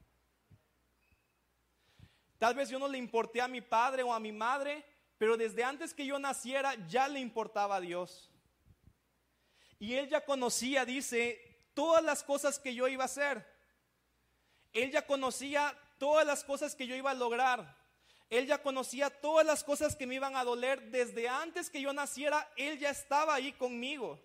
Tal 2.39 2.55
vez 2.55 2.71
yo 2.71 2.79
no 2.79 2.89
le 2.89 2.97
importé 2.97 3.43
a 3.43 3.49
mi 3.49 3.61
padre 3.61 4.03
o 4.03 4.15
a 4.15 4.21
mi 4.21 4.33
madre, 4.33 4.83
pero 5.19 5.37
desde 5.37 5.63
antes 5.63 5.93
que 5.93 6.07
yo 6.07 6.19
naciera 6.19 6.75
ya 6.89 7.07
le 7.07 7.21
importaba 7.21 7.77
a 7.77 7.81
Dios. 7.81 8.31
Y 9.79 9.95
él 9.95 10.09
ya 10.09 10.25
conocía, 10.25 10.87
dice, 10.87 11.39
todas 11.75 12.03
las 12.03 12.23
cosas 12.23 12.59
que 12.59 12.75
yo 12.75 12.89
iba 12.89 13.05
a 13.05 13.07
hacer. 13.07 13.47
Él 14.73 14.91
ya 14.91 15.07
conocía 15.07 15.77
todas 15.99 16.27
las 16.27 16.45
cosas 16.45 16.75
que 16.75 16.87
yo 16.87 16.95
iba 16.95 17.11
a 17.11 17.15
lograr. 17.15 17.80
Él 18.31 18.47
ya 18.47 18.63
conocía 18.63 19.11
todas 19.11 19.45
las 19.45 19.65
cosas 19.65 19.97
que 19.97 20.07
me 20.07 20.15
iban 20.15 20.37
a 20.37 20.45
doler. 20.45 20.91
Desde 20.93 21.29
antes 21.29 21.69
que 21.69 21.83
yo 21.83 21.93
naciera, 21.93 22.49
Él 22.57 22.79
ya 22.79 22.91
estaba 22.91 23.35
ahí 23.35 23.53
conmigo. 23.53 24.21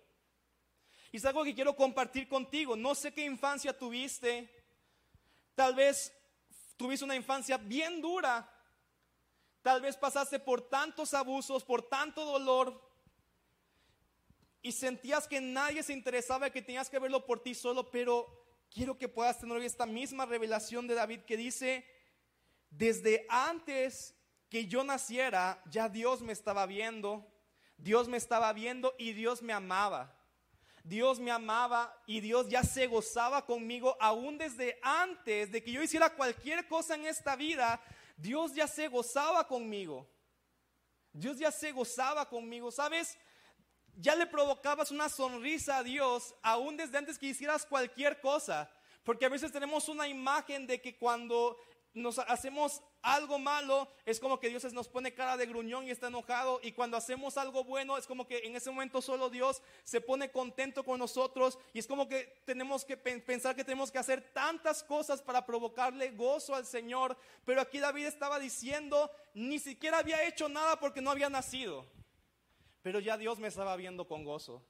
Y 1.10 1.16
es 1.16 1.24
algo 1.24 1.42
que 1.42 1.54
quiero 1.54 1.74
compartir 1.74 2.28
contigo. 2.28 2.76
No 2.76 2.94
sé 2.94 3.12
qué 3.12 3.24
infancia 3.24 3.76
tuviste. 3.76 4.48
Tal 5.56 5.74
vez 5.74 6.12
tuviste 6.76 7.04
una 7.04 7.16
infancia 7.16 7.56
bien 7.56 8.00
dura. 8.00 8.48
Tal 9.60 9.80
vez 9.80 9.96
pasaste 9.96 10.38
por 10.38 10.68
tantos 10.68 11.12
abusos, 11.12 11.64
por 11.64 11.82
tanto 11.82 12.24
dolor. 12.24 12.80
Y 14.62 14.70
sentías 14.70 15.26
que 15.26 15.40
nadie 15.40 15.82
se 15.82 15.92
interesaba, 15.92 16.50
que 16.50 16.62
tenías 16.62 16.88
que 16.88 17.00
verlo 17.00 17.26
por 17.26 17.42
ti 17.42 17.56
solo. 17.56 17.90
Pero 17.90 18.46
quiero 18.70 18.96
que 18.96 19.08
puedas 19.08 19.40
tener 19.40 19.60
esta 19.62 19.84
misma 19.84 20.26
revelación 20.26 20.86
de 20.86 20.94
David 20.94 21.22
que 21.22 21.36
dice, 21.36 21.95
desde 22.70 23.26
antes 23.28 24.14
que 24.48 24.66
yo 24.66 24.84
naciera, 24.84 25.62
ya 25.70 25.88
Dios 25.88 26.22
me 26.22 26.32
estaba 26.32 26.66
viendo. 26.66 27.26
Dios 27.78 28.08
me 28.08 28.16
estaba 28.16 28.52
viendo 28.52 28.94
y 28.98 29.12
Dios 29.12 29.42
me 29.42 29.52
amaba. 29.52 30.16
Dios 30.82 31.18
me 31.18 31.32
amaba 31.32 32.00
y 32.06 32.20
Dios 32.20 32.48
ya 32.48 32.62
se 32.62 32.86
gozaba 32.86 33.44
conmigo 33.44 33.96
aún 34.00 34.38
desde 34.38 34.78
antes 34.82 35.50
de 35.50 35.62
que 35.62 35.72
yo 35.72 35.82
hiciera 35.82 36.14
cualquier 36.14 36.68
cosa 36.68 36.94
en 36.94 37.06
esta 37.06 37.34
vida. 37.34 37.80
Dios 38.16 38.54
ya 38.54 38.68
se 38.68 38.86
gozaba 38.88 39.46
conmigo. 39.48 40.08
Dios 41.12 41.38
ya 41.38 41.50
se 41.50 41.72
gozaba 41.72 42.28
conmigo. 42.28 42.70
¿Sabes? 42.70 43.18
Ya 43.96 44.14
le 44.14 44.26
provocabas 44.26 44.90
una 44.90 45.08
sonrisa 45.08 45.78
a 45.78 45.82
Dios 45.82 46.34
aún 46.42 46.76
desde 46.76 46.98
antes 46.98 47.18
que 47.18 47.26
hicieras 47.26 47.66
cualquier 47.66 48.20
cosa. 48.20 48.70
Porque 49.02 49.26
a 49.26 49.30
veces 49.30 49.50
tenemos 49.50 49.88
una 49.88 50.06
imagen 50.06 50.66
de 50.66 50.80
que 50.80 50.96
cuando 50.96 51.58
nos 51.96 52.18
hacemos 52.18 52.82
algo 53.00 53.38
malo, 53.38 53.88
es 54.04 54.20
como 54.20 54.38
que 54.38 54.50
Dios 54.50 54.70
nos 54.72 54.86
pone 54.86 55.14
cara 55.14 55.36
de 55.36 55.46
gruñón 55.46 55.86
y 55.86 55.90
está 55.90 56.08
enojado. 56.08 56.60
Y 56.62 56.72
cuando 56.72 56.96
hacemos 56.96 57.38
algo 57.38 57.64
bueno, 57.64 57.96
es 57.96 58.06
como 58.06 58.26
que 58.26 58.38
en 58.38 58.54
ese 58.54 58.70
momento 58.70 59.00
solo 59.00 59.30
Dios 59.30 59.62
se 59.82 60.00
pone 60.00 60.30
contento 60.30 60.84
con 60.84 60.98
nosotros. 60.98 61.58
Y 61.72 61.78
es 61.78 61.86
como 61.86 62.06
que 62.06 62.42
tenemos 62.44 62.84
que 62.84 62.96
pensar 62.96 63.56
que 63.56 63.64
tenemos 63.64 63.90
que 63.90 63.98
hacer 63.98 64.20
tantas 64.32 64.84
cosas 64.84 65.22
para 65.22 65.46
provocarle 65.46 66.10
gozo 66.10 66.54
al 66.54 66.66
Señor. 66.66 67.16
Pero 67.44 67.62
aquí 67.62 67.80
David 67.80 68.06
estaba 68.06 68.38
diciendo, 68.38 69.10
ni 69.34 69.58
siquiera 69.58 69.98
había 69.98 70.22
hecho 70.24 70.48
nada 70.48 70.78
porque 70.78 71.00
no 71.00 71.10
había 71.10 71.30
nacido. 71.30 71.86
Pero 72.82 73.00
ya 73.00 73.16
Dios 73.16 73.38
me 73.38 73.48
estaba 73.48 73.74
viendo 73.76 74.06
con 74.06 74.24
gozo 74.24 74.62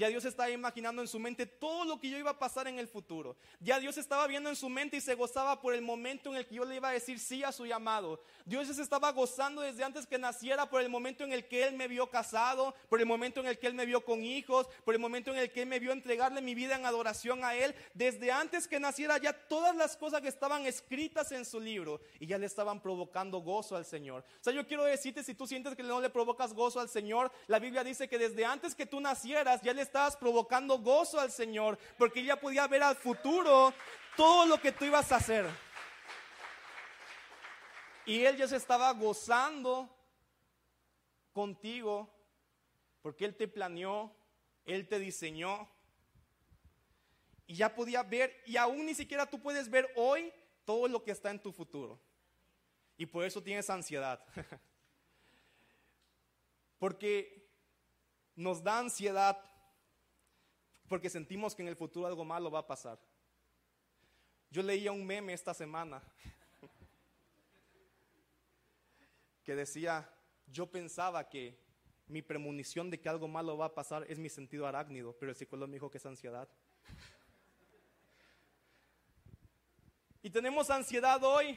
ya 0.00 0.08
Dios 0.08 0.24
estaba 0.24 0.48
imaginando 0.48 1.02
en 1.02 1.08
su 1.08 1.18
mente 1.18 1.44
todo 1.44 1.84
lo 1.84 2.00
que 2.00 2.08
yo 2.08 2.16
iba 2.16 2.30
a 2.30 2.38
pasar 2.38 2.66
en 2.66 2.78
el 2.78 2.88
futuro. 2.88 3.36
Ya 3.60 3.78
Dios 3.78 3.98
estaba 3.98 4.26
viendo 4.26 4.48
en 4.48 4.56
su 4.56 4.70
mente 4.70 4.96
y 4.96 5.00
se 5.02 5.14
gozaba 5.14 5.60
por 5.60 5.74
el 5.74 5.82
momento 5.82 6.30
en 6.30 6.36
el 6.36 6.46
que 6.46 6.54
yo 6.54 6.64
le 6.64 6.76
iba 6.76 6.88
a 6.88 6.92
decir 6.92 7.18
sí 7.18 7.44
a 7.44 7.52
su 7.52 7.66
llamado. 7.66 8.18
Dios 8.46 8.66
se 8.74 8.80
estaba 8.80 9.12
gozando 9.12 9.60
desde 9.60 9.84
antes 9.84 10.06
que 10.06 10.16
naciera 10.16 10.70
por 10.70 10.80
el 10.80 10.88
momento 10.88 11.22
en 11.22 11.34
el 11.34 11.46
que 11.46 11.64
Él 11.64 11.74
me 11.74 11.86
vio 11.86 12.08
casado, 12.08 12.74
por 12.88 12.98
el 12.98 13.04
momento 13.04 13.40
en 13.40 13.46
el 13.46 13.58
que 13.58 13.66
Él 13.66 13.74
me 13.74 13.84
vio 13.84 14.02
con 14.02 14.24
hijos, 14.24 14.68
por 14.86 14.94
el 14.94 15.00
momento 15.00 15.32
en 15.32 15.36
el 15.36 15.52
que 15.52 15.60
Él 15.60 15.68
me 15.68 15.78
vio 15.78 15.92
entregarle 15.92 16.40
mi 16.40 16.54
vida 16.54 16.76
en 16.76 16.86
adoración 16.86 17.44
a 17.44 17.54
Él. 17.54 17.74
Desde 17.92 18.32
antes 18.32 18.66
que 18.66 18.80
naciera 18.80 19.18
ya 19.18 19.34
todas 19.34 19.76
las 19.76 19.98
cosas 19.98 20.22
que 20.22 20.28
estaban 20.28 20.64
escritas 20.64 21.30
en 21.32 21.44
su 21.44 21.60
libro 21.60 22.00
y 22.18 22.26
ya 22.26 22.38
le 22.38 22.46
estaban 22.46 22.80
provocando 22.80 23.40
gozo 23.40 23.76
al 23.76 23.84
Señor. 23.84 24.24
O 24.40 24.44
sea, 24.44 24.54
yo 24.54 24.66
quiero 24.66 24.84
decirte, 24.84 25.22
si 25.22 25.34
tú 25.34 25.46
sientes 25.46 25.76
que 25.76 25.82
no 25.82 26.00
le 26.00 26.08
provocas 26.08 26.54
gozo 26.54 26.80
al 26.80 26.88
Señor, 26.88 27.30
la 27.48 27.58
Biblia 27.58 27.84
dice 27.84 28.08
que 28.08 28.16
desde 28.16 28.46
antes 28.46 28.74
que 28.74 28.86
tú 28.86 28.98
nacieras 28.98 29.60
ya 29.60 29.74
le 29.74 29.89
estabas 29.90 30.16
provocando 30.16 30.78
gozo 30.78 31.18
al 31.18 31.32
Señor, 31.32 31.76
porque 31.98 32.22
ya 32.22 32.38
podía 32.38 32.68
ver 32.68 32.84
al 32.84 32.94
futuro 32.94 33.74
todo 34.16 34.46
lo 34.46 34.60
que 34.60 34.70
tú 34.70 34.84
ibas 34.84 35.10
a 35.10 35.16
hacer. 35.16 35.44
Y 38.06 38.24
Él 38.24 38.36
ya 38.36 38.46
se 38.46 38.54
estaba 38.54 38.92
gozando 38.92 39.92
contigo, 41.32 42.08
porque 43.02 43.24
Él 43.24 43.36
te 43.36 43.48
planeó, 43.48 44.14
Él 44.64 44.86
te 44.86 45.00
diseñó. 45.00 45.68
Y 47.48 47.56
ya 47.56 47.74
podía 47.74 48.04
ver, 48.04 48.40
y 48.46 48.56
aún 48.56 48.86
ni 48.86 48.94
siquiera 48.94 49.26
tú 49.26 49.42
puedes 49.42 49.68
ver 49.68 49.92
hoy 49.96 50.32
todo 50.64 50.86
lo 50.86 51.02
que 51.02 51.10
está 51.10 51.32
en 51.32 51.42
tu 51.42 51.50
futuro. 51.50 52.00
Y 52.96 53.06
por 53.06 53.24
eso 53.24 53.42
tienes 53.42 53.68
ansiedad. 53.68 54.24
porque 56.78 57.50
nos 58.36 58.62
da 58.62 58.78
ansiedad 58.78 59.49
porque 60.90 61.08
sentimos 61.08 61.54
que 61.54 61.62
en 61.62 61.68
el 61.68 61.76
futuro 61.76 62.08
algo 62.08 62.24
malo 62.24 62.50
va 62.50 62.58
a 62.58 62.66
pasar. 62.66 62.98
Yo 64.50 64.60
leía 64.60 64.90
un 64.90 65.06
meme 65.06 65.32
esta 65.32 65.54
semana 65.54 66.02
que 69.44 69.54
decía, 69.54 70.12
yo 70.48 70.68
pensaba 70.68 71.28
que 71.28 71.56
mi 72.08 72.22
premonición 72.22 72.90
de 72.90 72.98
que 72.98 73.08
algo 73.08 73.28
malo 73.28 73.56
va 73.56 73.66
a 73.66 73.74
pasar 73.76 74.04
es 74.08 74.18
mi 74.18 74.28
sentido 74.28 74.66
arácnido, 74.66 75.16
pero 75.16 75.30
el 75.30 75.36
psicólogo 75.36 75.68
me 75.68 75.74
dijo 75.74 75.92
que 75.92 75.98
es 75.98 76.06
ansiedad. 76.06 76.48
Y 80.24 80.30
tenemos 80.30 80.70
ansiedad 80.70 81.22
hoy, 81.22 81.56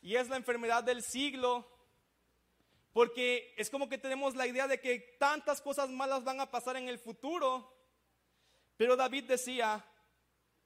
y 0.00 0.14
es 0.14 0.28
la 0.28 0.36
enfermedad 0.36 0.84
del 0.84 1.02
siglo, 1.02 1.66
porque 2.94 3.52
es 3.56 3.68
como 3.68 3.88
que 3.88 3.98
tenemos 3.98 4.36
la 4.36 4.46
idea 4.46 4.68
de 4.68 4.80
que 4.80 5.00
tantas 5.18 5.60
cosas 5.60 5.90
malas 5.90 6.22
van 6.22 6.40
a 6.40 6.48
pasar 6.48 6.76
en 6.76 6.88
el 6.88 7.00
futuro. 7.00 7.76
Pero 8.76 8.94
David 8.94 9.24
decía, 9.24 9.84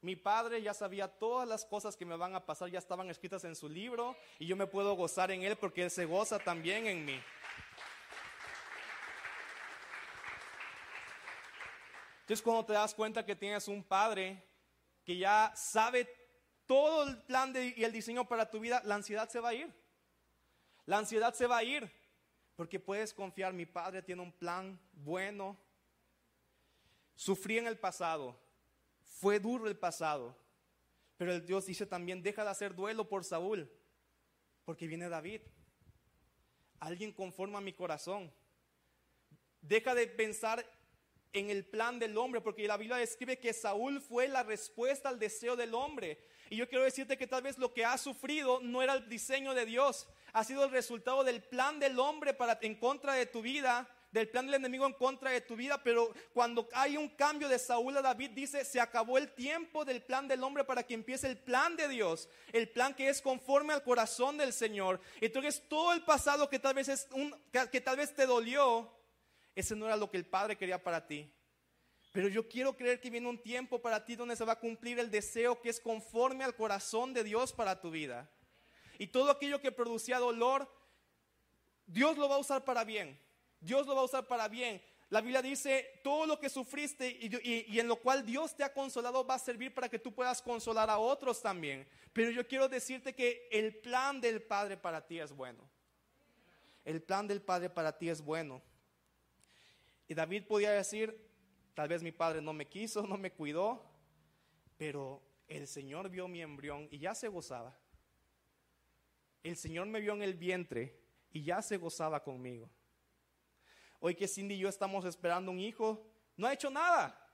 mi 0.03 0.15
padre 0.15 0.61
ya 0.61 0.75
sabía 0.75 1.09
todas 1.09 1.49
las 1.49 1.65
cosas 1.65 1.97
que 1.97 2.05
me 2.05 2.19
van 2.19 2.35
a 2.35 2.45
pasar, 2.45 2.69
ya 2.69 2.79
estaban 2.79 3.09
escritas 3.09 3.45
en 3.45 3.57
su 3.57 3.67
libro 3.67 4.15
y 4.39 4.47
yo 4.47 4.57
me 4.57 4.67
puedo 4.67 4.93
gozar 4.93 5.31
en 5.31 5.43
él 5.43 5.57
porque 5.57 5.83
él 5.83 5.91
se 5.91 6.05
goza 6.05 6.39
también 6.39 6.87
en 6.87 7.03
mí. 7.07 7.19
Entonces 12.21 12.43
cuando 12.43 12.67
te 12.67 12.75
das 12.75 12.95
cuenta 12.95 13.25
que 13.25 13.37
tienes 13.37 13.69
un 13.69 13.83
padre 13.83 14.45
que 15.03 15.17
ya 15.17 15.51
sabe 15.57 16.15
todo 16.67 17.05
el 17.05 17.23
plan 17.23 17.55
y 17.57 17.83
el 17.83 17.91
diseño 17.91 18.29
para 18.29 18.51
tu 18.51 18.61
vida, 18.61 18.83
la 18.85 18.97
ansiedad 18.97 19.31
se 19.31 19.41
va 19.41 19.49
a 19.49 19.55
ir. 19.55 19.73
La 20.85 20.99
ansiedad 20.99 21.33
se 21.33 21.47
va 21.47 21.57
a 21.57 21.65
ir. 21.65 21.98
Porque 22.59 22.81
puedes 22.81 23.15
confiar, 23.15 23.53
mi 23.53 23.67
padre 23.67 24.03
tiene 24.03 24.21
un 24.21 24.33
plan 24.33 24.81
bueno. 24.93 25.57
Sufrí 27.15 27.57
en 27.57 27.69
el 27.69 27.79
pasado, 27.79 28.37
fue 29.21 29.39
duro 29.39 29.69
el 29.69 29.79
pasado, 29.79 30.37
pero 31.17 31.33
el 31.33 31.47
Dios 31.47 31.67
dice 31.67 31.87
también, 31.87 32.21
deja 32.21 32.43
de 32.43 32.51
hacer 32.51 32.75
duelo 32.75 33.09
por 33.09 33.23
Saúl, 33.23 33.71
porque 34.65 34.89
viene 34.89 35.09
David. 35.09 35.41
Alguien 36.81 37.13
conforma 37.13 37.61
mi 37.61 37.73
corazón. 37.73 38.29
Deja 39.61 39.95
de 39.95 40.09
pensar 40.09 40.67
en 41.33 41.51
el 41.51 41.65
plan 41.65 41.99
del 41.99 42.17
hombre, 42.17 42.41
porque 42.41 42.67
la 42.67 42.77
Biblia 42.77 42.97
describe 42.97 43.39
que 43.39 43.53
Saúl 43.53 44.01
fue 44.01 44.29
la 44.29 44.43
respuesta 44.43 45.09
al 45.09 45.19
deseo 45.19 45.57
del 45.57 45.75
hombre. 45.75 46.19
Y 46.51 46.57
yo 46.57 46.69
quiero 46.69 46.85
decirte 46.85 47.19
que 47.19 47.27
tal 47.27 47.43
vez 47.43 47.59
lo 47.59 47.73
que 47.75 47.85
has 47.85 48.01
sufrido 48.01 48.61
no 48.63 48.83
era 48.83 48.95
el 48.95 49.09
diseño 49.09 49.55
de 49.55 49.67
Dios, 49.67 50.09
ha 50.33 50.45
sido 50.45 50.65
el 50.65 50.71
resultado 50.71 51.25
del 51.25 51.43
plan 51.43 51.79
del 51.79 51.99
hombre 51.99 52.35
para 52.35 52.59
en 52.63 52.75
contra 52.75 53.15
de 53.15 53.27
tu 53.27 53.43
vida, 53.43 53.89
del 54.11 54.29
plan 54.29 54.47
del 54.47 54.55
enemigo 54.55 54.87
en 54.87 54.95
contra 54.95 55.31
de 55.31 55.41
tu 55.41 55.55
vida, 55.55 55.83
pero 55.83 56.13
cuando 56.33 56.67
hay 56.73 56.97
un 56.97 57.09
cambio 57.11 57.49
de 57.49 57.59
Saúl 57.59 57.97
a 57.97 58.03
David 58.03 58.31
dice, 58.31 58.65
se 58.65 58.81
acabó 58.81 59.19
el 59.19 59.31
tiempo 59.35 59.85
del 59.85 60.03
plan 60.03 60.27
del 60.27 60.43
hombre 60.43 60.65
para 60.65 60.83
que 60.83 60.95
empiece 60.95 61.27
el 61.27 61.37
plan 61.37 61.77
de 61.77 61.89
Dios, 61.89 62.29
el 62.53 62.69
plan 62.69 62.95
que 62.95 63.09
es 63.09 63.21
conforme 63.21 63.75
al 63.75 63.83
corazón 63.83 64.39
del 64.39 64.53
Señor. 64.53 65.01
Entonces 65.21 65.63
todo 65.69 65.93
el 65.93 66.03
pasado 66.05 66.49
que 66.49 66.59
tal 66.59 66.75
vez 66.75 66.89
es 66.89 67.09
un 67.13 67.35
que 67.71 67.81
tal 67.81 67.99
vez 67.99 68.15
te 68.15 68.25
dolió, 68.25 68.91
ese 69.61 69.75
no 69.75 69.87
era 69.87 69.97
lo 69.97 70.09
que 70.09 70.17
el 70.17 70.25
Padre 70.25 70.57
quería 70.57 70.81
para 70.81 71.05
ti. 71.05 71.29
Pero 72.13 72.29
yo 72.29 72.49
quiero 72.49 72.77
creer 72.77 73.01
que 73.01 73.11
viene 73.11 73.29
un 73.29 73.43
tiempo 73.43 73.83
para 73.83 74.05
ti 74.05 74.15
donde 74.15 74.37
se 74.37 74.45
va 74.45 74.53
a 74.53 74.61
cumplir 74.61 75.01
el 75.01 75.11
deseo 75.11 75.61
que 75.61 75.69
es 75.69 75.81
conforme 75.81 76.45
al 76.45 76.55
corazón 76.55 77.13
de 77.13 77.25
Dios 77.25 77.53
para 77.53 77.81
tu 77.81 77.91
vida. 77.91 78.31
Y 78.99 79.09
todo 79.09 79.33
aquello 79.33 79.61
que 79.61 79.73
producía 79.73 80.19
dolor, 80.19 80.73
Dios 81.87 82.17
lo 82.17 82.29
va 82.29 82.37
a 82.37 82.39
usar 82.39 82.65
para 82.65 82.85
bien. 82.85 83.19
Dios 83.61 83.85
lo 83.87 83.97
va 83.97 84.03
a 84.03 84.05
usar 84.05 84.29
para 84.29 84.47
bien. 84.47 84.81
La 85.11 85.21
Biblia 85.21 85.43
dice, 85.43 86.01
todo 86.05 86.25
lo 86.25 86.39
que 86.39 86.49
sufriste 86.49 87.09
y, 87.09 87.81
en 87.81 87.89
lo 87.89 87.97
cual 87.97 88.25
Dios 88.25 88.55
te 88.55 88.63
ha 88.63 88.73
consolado 88.73 89.27
va 89.27 89.35
a 89.35 89.39
servir 89.41 89.75
para 89.75 89.89
que 89.89 89.99
tú 89.99 90.15
puedas 90.15 90.41
consolar 90.41 90.89
a 90.89 90.99
otros 90.99 91.43
también. 91.43 91.89
Pero 92.13 92.31
yo 92.31 92.47
quiero 92.47 92.69
decirte 92.69 93.13
que 93.13 93.49
el 93.51 93.75
plan 93.75 94.21
del 94.21 94.41
Padre 94.41 94.77
para 94.77 95.05
ti 95.05 95.19
es 95.19 95.33
bueno. 95.33 95.69
El 96.85 97.03
plan 97.03 97.27
del 97.27 97.43
Padre 97.43 97.71
para 97.71 97.99
ti 97.99 98.09
es 98.09 98.21
bueno. 98.23 98.63
Y 100.09 100.15
David 100.15 100.45
podía 100.49 100.73
decir, 100.73 101.17
tal 101.75 101.89
vez 101.89 102.03
mi 102.03 102.11
padre 102.11 102.43
no 102.43 102.53
me 102.53 102.67
quiso, 102.67 103.07
no 103.07 103.17
me 103.17 103.31
cuidó, 103.31 103.85
pero 104.77 105.23
el 105.47 105.69
Señor 105.69 106.09
vio 106.09 106.27
mi 106.27 106.43
embrión 106.43 106.89
y 106.91 106.99
ya 106.99 107.15
se 107.15 107.29
gozaba 107.29 107.79
el 109.43 109.57
Señor 109.57 109.87
me 109.87 110.01
vio 110.01 110.15
en 110.15 110.23
el 110.23 110.35
vientre 110.35 110.99
y 111.33 111.43
ya 111.43 111.63
se 111.63 111.77
gozaba 111.77 112.23
conmigo. 112.23 112.69
Hoy 114.01 114.15
que 114.15 114.29
Cindy 114.29 114.55
y 114.55 114.59
yo 114.59 114.69
estamos 114.69 115.05
esperando 115.05 115.51
un 115.51 115.59
hijo, 115.59 116.07
no 116.37 116.47
ha 116.47 116.53
hecho 116.53 116.71
nada 116.71 117.27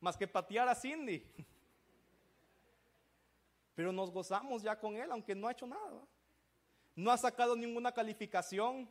más 0.00 0.16
que 0.16 0.26
patear 0.26 0.68
a 0.68 0.74
Cindy. 0.74 1.24
Pero 3.74 3.92
nos 3.92 4.10
gozamos 4.10 4.62
ya 4.62 4.78
con 4.78 4.96
él, 4.96 5.10
aunque 5.10 5.34
no 5.34 5.48
ha 5.48 5.52
hecho 5.52 5.66
nada. 5.66 6.02
No 6.94 7.10
ha 7.10 7.18
sacado 7.18 7.54
ninguna 7.54 7.92
calificación, 7.92 8.90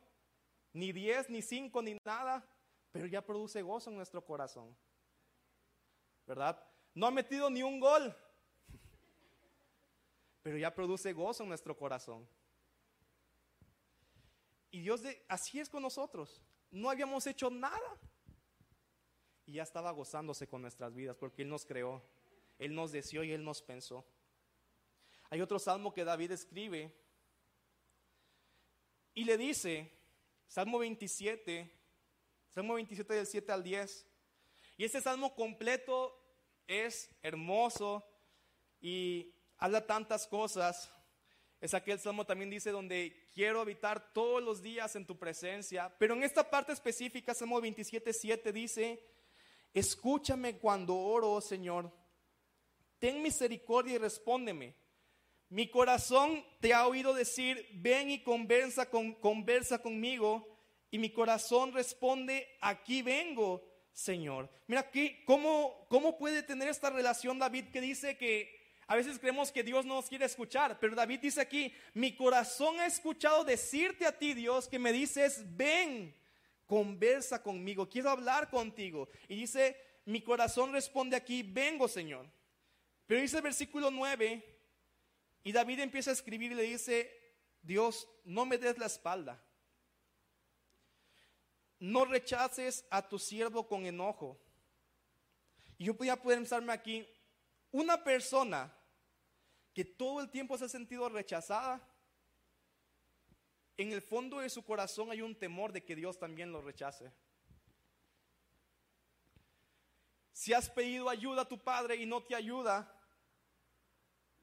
ni 0.74 0.92
10, 0.92 1.30
ni 1.30 1.42
5, 1.42 1.82
ni 1.82 1.98
nada, 2.06 2.46
pero 2.96 3.08
ya 3.08 3.22
produce 3.22 3.62
gozo 3.62 3.90
en 3.90 3.98
nuestro 3.98 4.24
corazón. 4.24 4.74
¿Verdad? 6.26 6.66
No 6.94 7.06
ha 7.06 7.12
metido 7.12 7.50
ni 7.50 7.62
un 7.62 7.78
gol, 7.78 8.16
pero 10.42 10.58
ya 10.58 10.74
produce 10.74 11.12
gozo 11.12 11.44
en 11.44 11.50
nuestro 11.50 11.76
corazón. 11.76 12.26
Y 14.72 14.80
Dios 14.80 15.02
de, 15.02 15.26
así 15.28 15.60
es 15.60 15.68
con 15.68 15.84
nosotros. 15.84 16.42
No 16.72 16.90
habíamos 16.90 17.28
hecho 17.28 17.50
nada. 17.50 18.00
Y 19.46 19.56
ya 19.56 19.64
estaba 19.64 19.92
gozándose 19.92 20.48
con 20.48 20.62
nuestras 20.62 20.96
vidas 20.96 21.18
porque 21.18 21.42
Él 21.42 21.50
nos 21.50 21.66
creó, 21.66 22.02
Él 22.58 22.74
nos 22.74 22.94
deseó 22.94 23.26
y 23.26 23.34
Él 23.34 23.44
nos 23.44 23.62
pensó. 23.62 24.06
Hay 25.30 25.42
otro 25.42 25.60
salmo 25.60 25.94
que 25.94 26.06
David 26.06 26.32
escribe 26.32 26.96
y 29.14 29.26
le 29.26 29.36
dice, 29.36 29.92
Salmo 30.48 30.80
27, 30.80 31.75
Salmo 32.56 32.76
27 32.76 33.14
del 33.14 33.28
7 33.28 33.52
al 33.52 33.64
10. 33.64 34.06
Y 34.78 34.86
este 34.86 35.02
salmo 35.02 35.36
completo 35.36 36.18
es 36.66 37.10
hermoso 37.22 38.02
y 38.80 39.36
habla 39.58 39.86
tantas 39.86 40.26
cosas. 40.26 40.90
Es 41.60 41.74
aquel 41.74 42.00
salmo 42.00 42.26
también 42.26 42.50
dice 42.50 42.72
donde 42.72 43.30
quiero 43.34 43.60
habitar 43.60 44.14
todos 44.14 44.42
los 44.42 44.62
días 44.62 44.96
en 44.96 45.06
tu 45.06 45.20
presencia. 45.20 45.94
Pero 46.00 46.14
en 46.14 46.24
esta 46.24 46.50
parte 46.50 46.72
específica, 46.72 47.34
Salmo 47.34 47.60
27, 47.60 48.14
7 48.14 48.54
dice, 48.54 49.06
escúchame 49.74 50.58
cuando 50.58 50.96
oro, 50.96 51.34
oh 51.34 51.42
Señor. 51.42 51.92
Ten 53.00 53.22
misericordia 53.22 53.96
y 53.96 53.98
respóndeme. 53.98 54.76
Mi 55.50 55.70
corazón 55.70 56.42
te 56.62 56.74
ha 56.74 56.88
oído 56.88 57.14
decir, 57.14 57.68
ven 57.74 58.12
y 58.12 58.24
conversa, 58.24 58.90
con, 58.90 59.14
conversa 59.16 59.82
conmigo. 59.82 60.55
Y 60.96 60.98
mi 60.98 61.10
corazón 61.10 61.74
responde, 61.74 62.48
aquí 62.62 63.02
vengo, 63.02 63.62
Señor. 63.92 64.50
Mira 64.66 64.80
aquí, 64.80 65.26
¿cómo, 65.26 65.86
¿cómo 65.90 66.18
puede 66.18 66.42
tener 66.42 66.70
esta 66.70 66.90
relación 66.90 67.38
David 67.38 67.66
que 67.66 67.82
dice 67.82 68.16
que 68.16 68.78
a 68.88 68.96
veces 68.96 69.20
creemos 69.20 69.52
que 69.52 69.62
Dios 69.62 69.86
no 69.86 69.96
nos 69.96 70.08
quiere 70.08 70.24
escuchar, 70.24 70.80
pero 70.80 70.96
David 70.96 71.20
dice 71.20 71.42
aquí, 71.42 71.74
mi 71.94 72.16
corazón 72.16 72.80
ha 72.80 72.86
escuchado 72.86 73.44
decirte 73.44 74.06
a 74.06 74.18
ti, 74.18 74.34
Dios, 74.34 74.70
que 74.70 74.80
me 74.80 74.94
dices, 74.94 75.44
ven, 75.58 76.16
conversa 76.66 77.44
conmigo, 77.44 77.90
quiero 77.90 78.10
hablar 78.10 78.50
contigo. 78.50 79.10
Y 79.28 79.36
dice, 79.36 79.76
mi 80.06 80.22
corazón 80.22 80.72
responde 80.72 81.18
aquí, 81.18 81.44
vengo 81.44 81.90
Señor. 81.90 82.26
Pero 83.06 83.20
dice 83.20 83.36
el 83.36 83.44
versículo 83.44 83.92
9, 83.92 84.42
y 85.44 85.52
David 85.52 85.82
empieza 85.82 86.12
a 86.12 86.14
escribir 86.14 86.54
y 86.54 86.56
le 86.56 86.64
dice, 86.64 87.36
Dios, 87.62 88.08
no 88.24 88.46
me 88.46 88.58
des 88.58 88.78
la 88.78 88.86
espalda. 88.86 89.45
No 91.86 92.04
rechaces 92.04 92.84
a 92.90 93.08
tu 93.08 93.20
siervo 93.20 93.68
con 93.68 93.86
enojo. 93.86 94.40
Y 95.78 95.86
yo 95.86 95.96
podía 95.96 96.20
pensarme 96.20 96.74
aquí, 96.74 97.08
una 97.72 98.04
persona 98.04 98.76
que 99.72 99.86
todo 99.86 100.20
el 100.20 100.32
tiempo 100.32 100.58
se 100.58 100.66
ha 100.66 100.70
sentido 100.70 101.08
rechazada, 101.10 101.88
en 103.78 103.92
el 103.92 104.02
fondo 104.02 104.40
de 104.40 104.50
su 104.50 104.66
corazón 104.66 105.12
hay 105.12 105.22
un 105.22 105.36
temor 105.36 105.74
de 105.74 105.84
que 105.84 105.96
Dios 105.96 106.18
también 106.18 106.52
lo 106.52 106.60
rechace. 106.60 107.12
Si 110.32 110.54
has 110.54 110.72
pedido 110.72 111.08
ayuda 111.08 111.44
a 111.44 111.48
tu 111.48 111.60
padre 111.60 111.98
y 111.98 112.08
no 112.08 112.24
te 112.24 112.34
ayuda, 112.34 113.00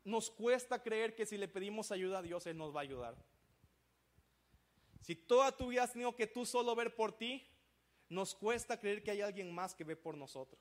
nos 0.05 0.31
cuesta 0.31 0.81
creer 0.81 1.17
que 1.17 1.27
si 1.27 1.37
le 1.37 1.49
pedimos 1.49 1.91
ayuda 1.91 2.19
a 2.19 2.23
Dios, 2.23 2.47
Él 2.47 2.57
nos 2.57 2.73
va 2.73 2.81
a 2.81 2.85
ayudar. 2.85 3.32
Si 5.03 5.17
toda 5.17 5.55
tu 5.57 5.69
vida 5.69 5.83
has 5.83 5.93
tenido 5.93 6.17
que 6.17 6.27
tú 6.27 6.47
solo 6.47 6.75
ver 6.75 6.95
por 6.95 7.13
ti, 7.13 7.47
nos 8.09 8.35
cuesta 8.35 8.79
creer 8.79 9.03
que 9.03 9.11
hay 9.11 9.21
alguien 9.21 9.53
más 9.53 9.75
que 9.75 9.85
ve 9.85 9.97
por 9.97 10.17
nosotros. 10.17 10.61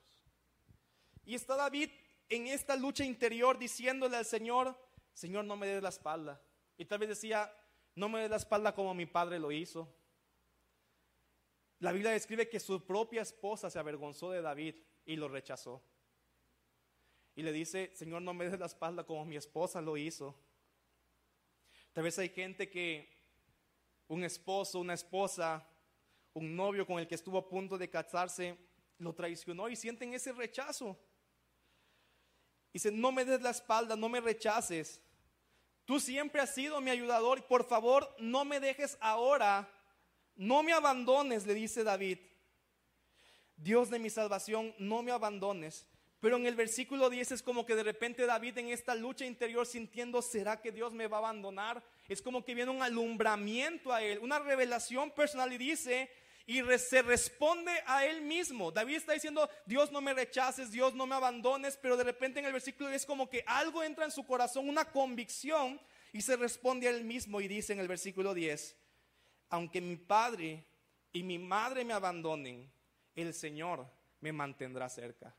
Y 1.24 1.36
está 1.36 1.56
David 1.56 1.92
en 2.28 2.48
esta 2.48 2.76
lucha 2.76 3.06
interior 3.06 3.60
diciéndole 3.60 4.18
al 4.18 4.26
Señor, 4.26 4.76
Señor, 5.14 5.46
no 5.46 5.56
me 5.56 5.68
des 5.68 5.84
la 5.84 5.90
espalda. 5.90 6.42
Y 6.78 6.86
tal 6.86 7.00
vez 7.00 7.10
decía, 7.10 7.54
no 7.96 8.10
me 8.10 8.22
des 8.22 8.30
la 8.30 8.38
espalda 8.38 8.74
como 8.74 8.94
mi 8.96 9.06
padre 9.06 9.38
lo 9.38 9.52
hizo. 9.52 9.94
La 11.80 11.92
Biblia 11.92 12.12
describe 12.12 12.50
que 12.50 12.60
su 12.60 12.84
propia 12.86 13.22
esposa 13.22 13.70
se 13.70 13.80
avergonzó 13.80 14.32
de 14.32 14.42
David 14.42 14.76
y 15.06 15.16
lo 15.18 15.28
rechazó. 15.28 15.84
Y 17.36 17.44
le 17.44 17.52
dice, 17.52 17.92
Señor, 17.96 18.22
no 18.22 18.34
me 18.34 18.46
des 18.46 18.60
la 18.60 18.66
espalda 18.66 19.04
como 19.04 19.26
mi 19.26 19.36
esposa 19.36 19.82
lo 19.82 19.98
hizo. 19.98 20.36
Tal 21.94 22.04
vez 22.04 22.18
hay 22.18 22.30
gente 22.30 22.70
que 22.70 23.21
un 24.12 24.26
esposo, 24.26 24.80
una 24.80 24.94
esposa, 24.94 25.66
un 26.34 26.54
novio 26.54 26.86
con 26.86 27.00
el 27.00 27.08
que 27.08 27.16
estuvo 27.16 27.38
a 27.38 27.48
punto 27.48 27.78
de 27.78 27.90
casarse, 27.90 28.58
lo 28.98 29.16
traicionó 29.16 29.70
y 29.70 29.78
sienten 29.78 30.14
ese 30.14 30.34
rechazo. 30.34 31.00
Dice, 32.74 32.92
no 32.92 33.14
me 33.14 33.24
des 33.24 33.42
la 33.42 33.52
espalda, 33.52 33.96
no 33.96 34.10
me 34.10 34.20
rechaces. 34.20 35.00
Tú 35.86 35.98
siempre 35.98 36.42
has 36.42 36.54
sido 36.54 36.82
mi 36.82 36.92
ayudador 36.92 37.40
y 37.40 37.44
por 37.44 37.64
favor 37.64 38.14
no 38.20 38.44
me 38.44 38.60
dejes 38.60 38.98
ahora, 39.00 39.72
no 40.36 40.62
me 40.62 40.74
abandones, 40.74 41.46
le 41.46 41.54
dice 41.54 41.86
David. 41.86 42.20
Dios 43.56 43.90
de 43.90 44.00
mi 44.00 44.10
salvación, 44.10 44.76
no 44.78 45.04
me 45.04 45.14
abandones. 45.14 45.88
Pero 46.20 46.36
en 46.36 46.48
el 46.48 46.56
versículo 46.56 47.10
10 47.10 47.32
es 47.32 47.44
como 47.44 47.66
que 47.66 47.76
de 47.76 47.84
repente 47.84 48.26
David 48.26 48.58
en 48.58 48.68
esta 48.68 48.94
lucha 48.94 49.26
interior 49.26 49.66
sintiendo, 49.66 50.22
¿será 50.22 50.60
que 50.60 50.74
Dios 50.74 50.92
me 50.92 51.08
va 51.08 51.18
a 51.18 51.20
abandonar? 51.20 51.82
Es 52.12 52.22
como 52.22 52.44
que 52.44 52.54
viene 52.54 52.72
un 52.72 52.84
alumbramiento 52.84 53.94
a 53.94 54.02
él, 54.02 54.20
una 54.20 54.38
revelación 54.38 55.12
personal 55.12 55.54
y 55.54 55.58
dice, 55.58 56.12
y 56.46 56.62
se 56.78 57.02
responde 57.02 57.72
a 57.86 58.06
él 58.06 58.22
mismo. 58.22 58.70
David 58.70 58.98
está 58.98 59.14
diciendo, 59.14 59.50
Dios 59.66 59.94
no 59.94 60.02
me 60.02 60.14
rechaces, 60.14 60.72
Dios 60.72 60.94
no 60.94 61.08
me 61.08 61.16
abandones, 61.16 61.78
pero 61.82 61.96
de 61.96 62.04
repente 62.04 62.42
en 62.42 62.46
el 62.46 62.52
versículo 62.52 62.90
10 62.90 63.04
es 63.04 63.06
como 63.06 63.30
que 63.30 63.46
algo 63.48 63.82
entra 63.82 64.04
en 64.04 64.12
su 64.12 64.26
corazón, 64.26 64.68
una 64.68 64.84
convicción, 64.84 65.80
y 66.12 66.22
se 66.22 66.36
responde 66.36 66.90
a 66.90 66.92
él 66.92 67.06
mismo 67.06 67.40
y 67.40 67.48
dice 67.48 67.72
en 67.72 67.80
el 67.80 67.88
versículo 67.88 68.34
10, 68.34 68.76
aunque 69.48 69.80
mi 69.80 69.96
padre 69.96 70.66
y 71.14 71.24
mi 71.24 71.40
madre 71.40 71.86
me 71.86 71.94
abandonen, 71.94 72.70
el 73.16 73.34
Señor 73.34 73.88
me 74.20 74.34
mantendrá 74.34 74.90
cerca. 74.90 75.34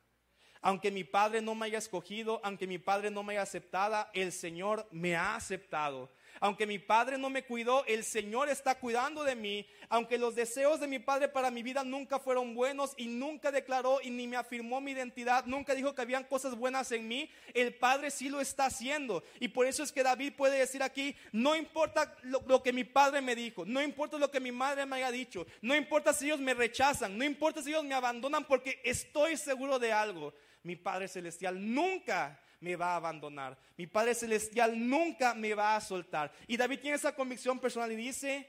Aunque 0.63 0.91
mi 0.91 1.05
padre 1.05 1.43
no 1.43 1.55
me 1.55 1.67
haya 1.67 1.79
escogido, 1.79 2.41
aunque 2.43 2.67
mi 2.67 2.79
padre 2.79 3.11
no 3.11 3.23
me 3.23 3.35
haya 3.35 3.43
aceptada, 3.43 4.11
el 4.15 4.33
Señor 4.33 4.89
me 4.91 5.17
ha 5.17 5.35
aceptado. 5.35 6.11
Aunque 6.43 6.67
mi 6.67 6.81
padre 6.81 7.19
no 7.19 7.31
me 7.31 7.45
cuidó, 7.45 7.85
el 7.87 8.03
Señor 8.03 8.49
está 8.49 8.75
cuidando 8.75 9.23
de 9.23 9.37
mí. 9.37 9.65
Aunque 9.89 10.19
los 10.19 10.35
deseos 10.35 10.81
de 10.81 10.89
mi 10.89 10.99
padre 10.99 11.29
para 11.29 11.53
mi 11.53 11.63
vida 11.63 11.85
nunca 11.85 12.19
fueron 12.19 12.53
buenos 12.57 12.95
y 12.97 13.07
nunca 13.07 13.53
declaró 13.53 14.01
y 14.03 14.11
ni 14.11 14.27
me 14.27 14.37
afirmó 14.37 14.81
mi 14.81 14.91
identidad, 14.91 15.45
nunca 15.47 15.73
dijo 15.73 15.95
que 15.95 16.03
habían 16.03 16.25
cosas 16.25 16.57
buenas 16.57 16.91
en 16.91 17.07
mí, 17.07 17.31
el 17.55 17.73
Padre 17.75 18.11
sí 18.11 18.29
lo 18.29 18.41
está 18.41 18.67
haciendo. 18.67 19.23
Y 19.39 19.49
por 19.49 19.67
eso 19.67 19.85
es 19.85 19.93
que 19.93 20.03
David 20.03 20.33
puede 20.37 20.59
decir 20.59 20.83
aquí, 20.83 21.15
no 21.31 21.55
importa 21.55 22.17
lo, 22.23 22.61
que 22.61 22.73
mi 22.73 22.83
padre 22.83 23.21
me 23.21 23.37
dijo, 23.37 23.65
no 23.65 23.81
importa 23.81 24.19
lo 24.19 24.29
que 24.29 24.41
mi 24.41 24.51
madre 24.51 24.85
me 24.85 24.97
haya 24.97 25.13
dicho, 25.13 25.47
no 25.61 25.77
importa 25.77 26.13
si 26.13 26.25
ellos 26.25 26.41
me 26.41 26.55
rechazan, 26.55 27.17
no 27.17 27.23
importa 27.23 27.63
si 27.63 27.71
ellos 27.71 27.85
me 27.85 27.95
abandonan 27.95 28.45
porque 28.47 28.81
estoy 28.83 29.37
seguro 29.37 29.79
de 29.79 29.93
algo 29.93 30.35
mi 30.63 30.77
Padre 30.77 31.09
Celestial 31.09 31.75
nunca 31.75 32.41
me 32.63 32.77
va 32.77 32.93
a 32.93 32.97
abandonar. 32.97 33.59
Mi 33.77 33.89
Padre 33.89 34.15
Celestial 34.15 34.89
nunca 34.89 35.35
me 35.35 35.53
va 35.53 35.75
a 35.75 35.81
soltar. 35.81 36.33
Y 36.47 36.57
David 36.57 36.81
tiene 36.81 36.97
esa 36.97 37.15
convicción 37.15 37.59
personal 37.59 37.91
y 37.91 37.97
dice, 37.97 38.49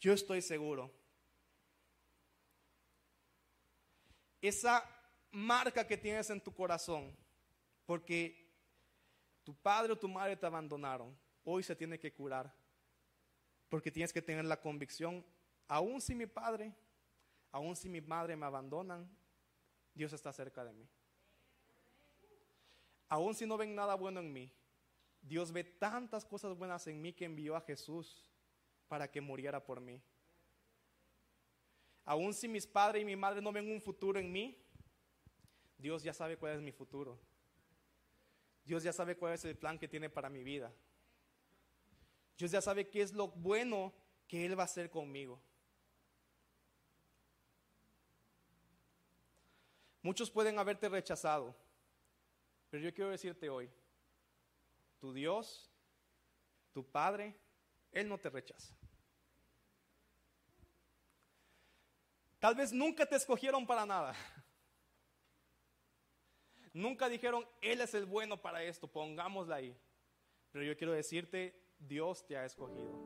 yo 0.00 0.12
estoy 0.12 0.42
seguro. 0.42 0.92
Esa 4.40 4.84
marca 5.30 5.86
que 5.86 5.96
tienes 5.96 6.28
en 6.30 6.40
tu 6.40 6.52
corazón, 6.52 7.16
porque 7.86 8.50
tu 9.44 9.54
padre 9.54 9.92
o 9.92 9.98
tu 9.98 10.08
madre 10.08 10.36
te 10.36 10.46
abandonaron, 10.46 11.16
hoy 11.44 11.62
se 11.62 11.76
tiene 11.76 12.00
que 12.00 12.12
curar. 12.12 12.52
Porque 13.68 13.92
tienes 13.92 14.12
que 14.12 14.20
tener 14.20 14.44
la 14.44 14.60
convicción, 14.60 15.24
aun 15.68 16.00
si 16.00 16.16
mi 16.16 16.26
padre, 16.26 16.74
aun 17.52 17.76
si 17.76 17.88
mi 17.88 18.00
madre 18.00 18.34
me 18.34 18.44
abandonan, 18.44 19.08
Dios 19.94 20.12
está 20.12 20.32
cerca 20.32 20.64
de 20.64 20.72
mí 20.72 20.88
aun 23.12 23.34
si 23.34 23.44
no 23.44 23.58
ven 23.58 23.74
nada 23.74 23.94
bueno 23.94 24.20
en 24.20 24.32
mí, 24.32 24.50
Dios 25.20 25.52
ve 25.52 25.64
tantas 25.64 26.24
cosas 26.24 26.56
buenas 26.56 26.86
en 26.86 26.98
mí 26.98 27.12
que 27.12 27.26
envió 27.26 27.54
a 27.54 27.60
Jesús 27.60 28.32
para 28.88 29.10
que 29.10 29.20
muriera 29.20 29.62
por 29.62 29.82
mí. 29.82 30.02
Aun 32.06 32.32
si 32.32 32.48
mis 32.48 32.66
padres 32.66 33.02
y 33.02 33.04
mi 33.04 33.14
madre 33.14 33.42
no 33.42 33.52
ven 33.52 33.70
un 33.70 33.82
futuro 33.82 34.18
en 34.18 34.32
mí, 34.32 34.58
Dios 35.76 36.02
ya 36.02 36.14
sabe 36.14 36.38
cuál 36.38 36.54
es 36.54 36.62
mi 36.62 36.72
futuro. 36.72 37.20
Dios 38.64 38.82
ya 38.82 38.94
sabe 38.94 39.14
cuál 39.14 39.34
es 39.34 39.44
el 39.44 39.58
plan 39.58 39.78
que 39.78 39.88
tiene 39.88 40.08
para 40.08 40.30
mi 40.30 40.42
vida. 40.42 40.72
Dios 42.38 42.50
ya 42.50 42.62
sabe 42.62 42.88
qué 42.88 43.02
es 43.02 43.12
lo 43.12 43.28
bueno 43.28 43.92
que 44.26 44.46
Él 44.46 44.58
va 44.58 44.62
a 44.62 44.64
hacer 44.64 44.88
conmigo. 44.88 45.38
Muchos 50.00 50.30
pueden 50.30 50.58
haberte 50.58 50.88
rechazado. 50.88 51.61
Pero 52.72 52.84
yo 52.84 52.94
quiero 52.94 53.10
decirte 53.10 53.50
hoy, 53.50 53.70
tu 54.98 55.12
Dios, 55.12 55.70
tu 56.72 56.90
Padre, 56.90 57.38
Él 57.92 58.08
no 58.08 58.16
te 58.16 58.30
rechaza. 58.30 58.74
Tal 62.38 62.54
vez 62.54 62.72
nunca 62.72 63.04
te 63.04 63.16
escogieron 63.16 63.66
para 63.66 63.84
nada. 63.84 64.14
Nunca 66.72 67.10
dijeron, 67.10 67.46
Él 67.60 67.82
es 67.82 67.92
el 67.92 68.06
bueno 68.06 68.40
para 68.40 68.64
esto, 68.64 68.88
pongámosla 68.88 69.56
ahí. 69.56 69.76
Pero 70.50 70.64
yo 70.64 70.74
quiero 70.74 70.94
decirte, 70.94 71.54
Dios 71.78 72.24
te 72.24 72.38
ha 72.38 72.46
escogido. 72.46 72.98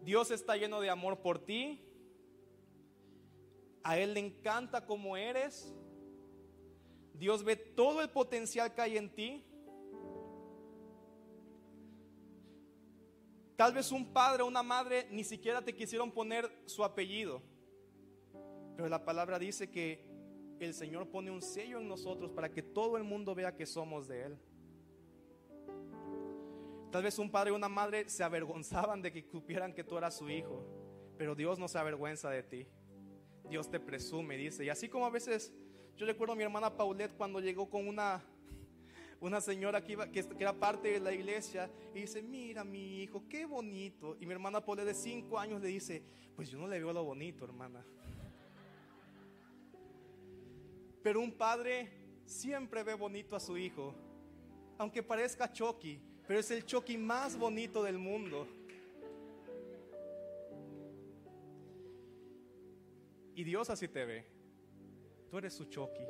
Dios 0.00 0.30
está 0.30 0.56
lleno 0.56 0.80
de 0.80 0.88
amor 0.88 1.20
por 1.20 1.44
ti 1.44 1.91
a 3.84 3.98
Él 3.98 4.14
le 4.14 4.20
encanta 4.20 4.86
como 4.86 5.16
eres. 5.16 5.74
Dios 7.14 7.44
ve 7.44 7.56
todo 7.56 8.02
el 8.02 8.10
potencial 8.10 8.74
que 8.74 8.80
hay 8.80 8.96
en 8.96 9.14
ti. 9.14 9.44
Tal 13.56 13.72
vez 13.72 13.92
un 13.92 14.12
padre 14.12 14.42
o 14.42 14.46
una 14.46 14.62
madre 14.62 15.06
ni 15.10 15.24
siquiera 15.24 15.62
te 15.62 15.74
quisieron 15.74 16.10
poner 16.10 16.50
su 16.66 16.82
apellido. 16.82 17.42
Pero 18.76 18.88
la 18.88 19.04
palabra 19.04 19.38
dice 19.38 19.70
que 19.70 20.04
el 20.58 20.74
Señor 20.74 21.08
pone 21.08 21.30
un 21.30 21.42
sello 21.42 21.78
en 21.78 21.88
nosotros 21.88 22.30
para 22.32 22.50
que 22.50 22.62
todo 22.62 22.96
el 22.96 23.04
mundo 23.04 23.34
vea 23.34 23.54
que 23.54 23.66
somos 23.66 24.08
de 24.08 24.24
Él. 24.24 24.38
Tal 26.90 27.02
vez 27.02 27.18
un 27.18 27.30
padre 27.30 27.52
o 27.52 27.56
una 27.56 27.68
madre 27.68 28.08
se 28.08 28.22
avergonzaban 28.22 29.00
de 29.00 29.12
que 29.12 29.22
supieran 29.32 29.72
que 29.72 29.84
tú 29.84 29.96
eras 29.96 30.16
su 30.16 30.28
hijo, 30.28 30.64
pero 31.16 31.34
Dios 31.34 31.58
no 31.58 31.68
se 31.68 31.78
avergüenza 31.78 32.30
de 32.30 32.42
ti. 32.42 32.66
Dios 33.52 33.70
te 33.70 33.78
presume, 33.78 34.38
dice. 34.38 34.64
Y 34.64 34.70
así 34.70 34.88
como 34.88 35.04
a 35.04 35.10
veces, 35.10 35.52
yo 35.98 36.06
recuerdo 36.06 36.32
a 36.32 36.36
mi 36.36 36.42
hermana 36.42 36.74
Paulette 36.74 37.14
cuando 37.18 37.38
llegó 37.38 37.68
con 37.68 37.86
una, 37.86 38.24
una 39.20 39.42
señora 39.42 39.84
que, 39.84 39.92
iba, 39.92 40.10
que, 40.10 40.24
era 40.38 40.54
parte 40.54 40.88
de 40.88 40.98
la 40.98 41.12
iglesia 41.12 41.70
y 41.94 42.00
dice, 42.00 42.22
mira 42.22 42.64
mi 42.64 43.02
hijo, 43.02 43.28
qué 43.28 43.44
bonito. 43.44 44.16
Y 44.18 44.24
mi 44.24 44.32
hermana 44.32 44.64
Paulette 44.64 44.86
de 44.86 44.94
cinco 44.94 45.38
años 45.38 45.60
le 45.60 45.68
dice, 45.68 46.02
pues 46.34 46.50
yo 46.50 46.58
no 46.58 46.66
le 46.66 46.78
veo 46.78 46.94
lo 46.94 47.04
bonito, 47.04 47.44
hermana. 47.44 47.84
Pero 51.02 51.20
un 51.20 51.32
padre 51.32 51.92
siempre 52.24 52.82
ve 52.82 52.94
bonito 52.94 53.36
a 53.36 53.40
su 53.40 53.58
hijo, 53.58 53.94
aunque 54.78 55.02
parezca 55.02 55.52
Chucky, 55.52 56.00
pero 56.26 56.40
es 56.40 56.50
el 56.50 56.64
Chucky 56.64 56.96
más 56.96 57.36
bonito 57.38 57.82
del 57.82 57.98
mundo. 57.98 58.48
Y 63.34 63.44
Dios 63.44 63.70
así 63.70 63.88
te 63.88 64.04
ve. 64.04 64.26
Tú 65.30 65.38
eres 65.38 65.54
su 65.54 65.64
choqui. 65.64 66.04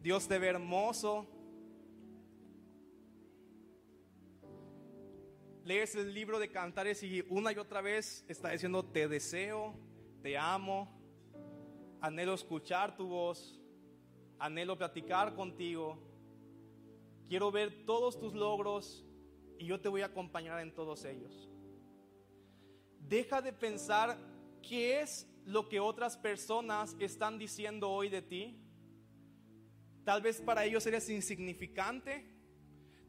Dios 0.00 0.28
te 0.28 0.38
ve 0.38 0.48
hermoso. 0.48 1.26
Lees 5.64 5.94
el 5.94 6.12
libro 6.12 6.38
de 6.38 6.50
Cantares 6.50 7.02
y 7.02 7.24
una 7.30 7.50
y 7.52 7.56
otra 7.56 7.80
vez 7.80 8.22
está 8.28 8.50
diciendo, 8.50 8.84
te 8.84 9.08
deseo, 9.08 9.74
te 10.20 10.36
amo, 10.36 10.94
anhelo 12.02 12.34
escuchar 12.34 12.94
tu 12.98 13.06
voz, 13.08 13.58
anhelo 14.38 14.76
platicar 14.76 15.34
contigo, 15.34 15.98
quiero 17.26 17.50
ver 17.50 17.86
todos 17.86 18.20
tus 18.20 18.34
logros 18.34 19.06
y 19.58 19.64
yo 19.64 19.80
te 19.80 19.88
voy 19.88 20.02
a 20.02 20.06
acompañar 20.06 20.60
en 20.60 20.74
todos 20.74 21.06
ellos. 21.06 21.48
Deja 23.08 23.42
de 23.42 23.52
pensar 23.52 24.18
qué 24.62 25.00
es 25.00 25.26
lo 25.44 25.68
que 25.68 25.80
otras 25.80 26.16
personas 26.16 26.96
están 26.98 27.38
diciendo 27.38 27.90
hoy 27.90 28.08
de 28.08 28.22
ti. 28.22 28.58
Tal 30.04 30.22
vez 30.22 30.40
para 30.40 30.64
ellos 30.64 30.86
eres 30.86 31.08
insignificante. 31.10 32.30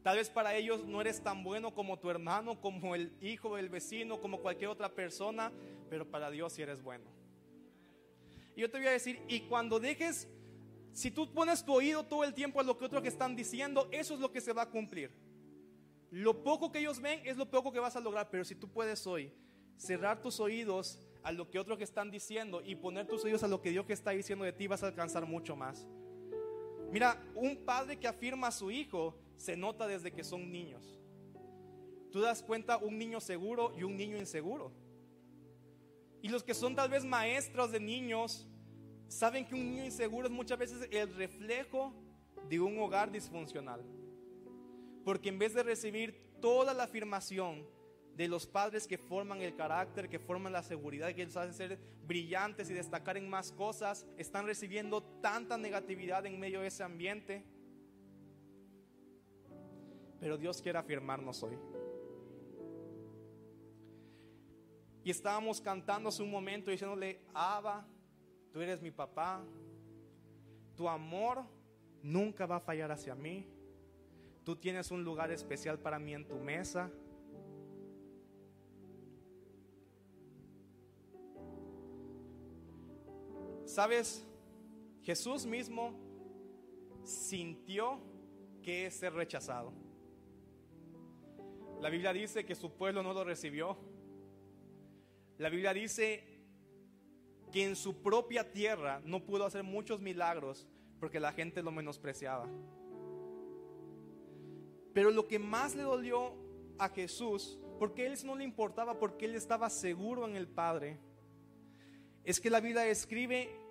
Tal 0.02 0.18
vez 0.18 0.30
para 0.30 0.54
ellos 0.54 0.84
no 0.84 1.00
eres 1.00 1.22
tan 1.22 1.42
bueno 1.42 1.74
como 1.74 1.98
tu 1.98 2.10
hermano, 2.10 2.60
como 2.60 2.94
el 2.94 3.12
hijo 3.20 3.56
del 3.56 3.68
vecino, 3.68 4.20
como 4.20 4.40
cualquier 4.40 4.70
otra 4.70 4.94
persona, 4.94 5.52
pero 5.90 6.08
para 6.08 6.30
Dios 6.30 6.52
sí 6.52 6.62
eres 6.62 6.80
bueno. 6.80 7.10
Y 8.54 8.60
yo 8.60 8.70
te 8.70 8.78
voy 8.78 8.86
a 8.86 8.92
decir, 8.92 9.20
y 9.28 9.40
cuando 9.40 9.80
dejes, 9.80 10.28
si 10.92 11.10
tú 11.10 11.32
pones 11.32 11.64
tu 11.64 11.74
oído 11.74 12.04
todo 12.04 12.22
el 12.22 12.34
tiempo 12.34 12.60
a 12.60 12.62
lo 12.62 12.78
que 12.78 12.84
otros 12.84 13.04
están 13.04 13.34
diciendo, 13.34 13.88
eso 13.90 14.14
es 14.14 14.20
lo 14.20 14.30
que 14.30 14.40
se 14.40 14.52
va 14.52 14.62
a 14.62 14.70
cumplir. 14.70 15.10
Lo 16.10 16.44
poco 16.44 16.70
que 16.70 16.78
ellos 16.78 17.00
ven 17.00 17.20
es 17.24 17.36
lo 17.36 17.50
poco 17.50 17.72
que 17.72 17.80
vas 17.80 17.96
a 17.96 18.00
lograr, 18.00 18.30
pero 18.30 18.44
si 18.44 18.54
tú 18.54 18.68
puedes 18.68 19.04
hoy 19.06 19.32
cerrar 19.76 20.20
tus 20.20 20.40
oídos 20.40 20.98
a 21.22 21.32
lo 21.32 21.50
que 21.50 21.58
otros 21.58 21.80
están 21.80 22.10
diciendo 22.10 22.62
y 22.64 22.76
poner 22.76 23.06
tus 23.06 23.24
oídos 23.24 23.42
a 23.42 23.48
lo 23.48 23.60
que 23.60 23.70
Dios 23.70 23.84
que 23.84 23.92
está 23.92 24.12
diciendo 24.12 24.44
de 24.44 24.52
ti, 24.52 24.66
vas 24.66 24.82
a 24.82 24.86
alcanzar 24.86 25.26
mucho 25.26 25.56
más. 25.56 25.86
Mira, 26.92 27.20
un 27.34 27.56
padre 27.64 27.98
que 27.98 28.06
afirma 28.06 28.48
a 28.48 28.52
su 28.52 28.70
hijo 28.70 29.14
se 29.36 29.56
nota 29.56 29.86
desde 29.86 30.12
que 30.12 30.22
son 30.22 30.50
niños. 30.50 31.00
Tú 32.12 32.20
das 32.20 32.42
cuenta 32.42 32.76
un 32.78 32.96
niño 32.96 33.20
seguro 33.20 33.74
y 33.76 33.82
un 33.82 33.96
niño 33.96 34.16
inseguro. 34.16 34.72
Y 36.22 36.28
los 36.28 36.42
que 36.42 36.54
son 36.54 36.74
tal 36.74 36.88
vez 36.88 37.04
maestros 37.04 37.72
de 37.72 37.80
niños 37.80 38.46
saben 39.08 39.44
que 39.44 39.54
un 39.54 39.70
niño 39.70 39.84
inseguro 39.84 40.26
es 40.26 40.32
muchas 40.32 40.58
veces 40.58 40.88
el 40.90 41.14
reflejo 41.14 41.92
de 42.48 42.60
un 42.60 42.78
hogar 42.78 43.10
disfuncional. 43.10 43.82
Porque 45.04 45.28
en 45.28 45.38
vez 45.38 45.54
de 45.54 45.62
recibir 45.62 46.38
toda 46.40 46.72
la 46.72 46.84
afirmación 46.84 47.66
de 48.16 48.28
los 48.28 48.46
padres 48.46 48.86
que 48.86 48.96
forman 48.96 49.42
el 49.42 49.54
carácter, 49.54 50.08
que 50.08 50.18
forman 50.18 50.50
la 50.50 50.62
seguridad, 50.62 51.14
que 51.14 51.26
les 51.26 51.36
hacen 51.36 51.52
ser 51.52 51.78
brillantes 52.06 52.70
y 52.70 52.72
destacar 52.72 53.18
en 53.18 53.28
más 53.28 53.52
cosas, 53.52 54.06
están 54.16 54.46
recibiendo 54.46 55.02
tanta 55.20 55.58
negatividad 55.58 56.24
en 56.24 56.40
medio 56.40 56.62
de 56.62 56.68
ese 56.68 56.82
ambiente. 56.82 57.44
Pero 60.18 60.38
Dios 60.38 60.62
quiere 60.62 60.78
afirmarnos 60.78 61.42
hoy. 61.42 61.58
Y 65.04 65.10
estábamos 65.10 65.60
cantando 65.60 66.08
hace 66.08 66.22
un 66.22 66.30
momento 66.30 66.70
diciéndole, 66.70 67.20
Abba, 67.34 67.86
tú 68.50 68.62
eres 68.62 68.80
mi 68.80 68.90
papá, 68.90 69.44
tu 70.74 70.88
amor 70.88 71.44
nunca 72.02 72.46
va 72.46 72.56
a 72.56 72.60
fallar 72.60 72.90
hacia 72.90 73.14
mí, 73.14 73.46
tú 74.42 74.56
tienes 74.56 74.90
un 74.90 75.04
lugar 75.04 75.30
especial 75.30 75.78
para 75.78 75.98
mí 75.98 76.14
en 76.14 76.26
tu 76.26 76.36
mesa. 76.36 76.90
¿Sabes? 83.76 84.24
Jesús 85.02 85.44
mismo 85.44 85.92
sintió 87.04 88.00
que 88.62 88.90
ser 88.90 89.12
rechazado. 89.12 89.70
La 91.82 91.90
Biblia 91.90 92.14
dice 92.14 92.46
que 92.46 92.54
su 92.54 92.72
pueblo 92.72 93.02
no 93.02 93.12
lo 93.12 93.22
recibió. 93.22 93.76
La 95.36 95.50
Biblia 95.50 95.74
dice 95.74 96.24
que 97.52 97.66
en 97.66 97.76
su 97.76 98.00
propia 98.00 98.50
tierra 98.50 99.02
no 99.04 99.26
pudo 99.26 99.44
hacer 99.44 99.62
muchos 99.62 100.00
milagros 100.00 100.66
porque 100.98 101.20
la 101.20 101.32
gente 101.32 101.62
lo 101.62 101.70
menospreciaba. 101.70 102.48
Pero 104.94 105.10
lo 105.10 105.28
que 105.28 105.38
más 105.38 105.74
le 105.74 105.82
dolió 105.82 106.32
a 106.78 106.88
Jesús, 106.88 107.60
porque 107.78 108.04
a 108.04 108.06
él 108.06 108.18
no 108.24 108.36
le 108.36 108.44
importaba, 108.44 108.98
porque 108.98 109.26
él 109.26 109.34
estaba 109.34 109.68
seguro 109.68 110.26
en 110.26 110.34
el 110.34 110.48
Padre, 110.48 110.98
es 112.24 112.40
que 112.40 112.48
la 112.48 112.60
Biblia 112.60 112.88
escribe 112.88 113.65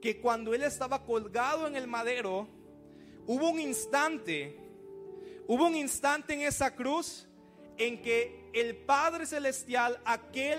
que 0.00 0.20
cuando 0.20 0.54
él 0.54 0.62
estaba 0.62 1.04
colgado 1.04 1.66
en 1.66 1.76
el 1.76 1.86
madero, 1.86 2.48
hubo 3.26 3.50
un 3.50 3.60
instante, 3.60 4.58
hubo 5.46 5.66
un 5.66 5.76
instante 5.76 6.34
en 6.34 6.42
esa 6.42 6.74
cruz 6.74 7.26
en 7.76 8.00
que 8.02 8.50
el 8.52 8.76
Padre 8.76 9.26
Celestial, 9.26 10.00
aquel 10.04 10.58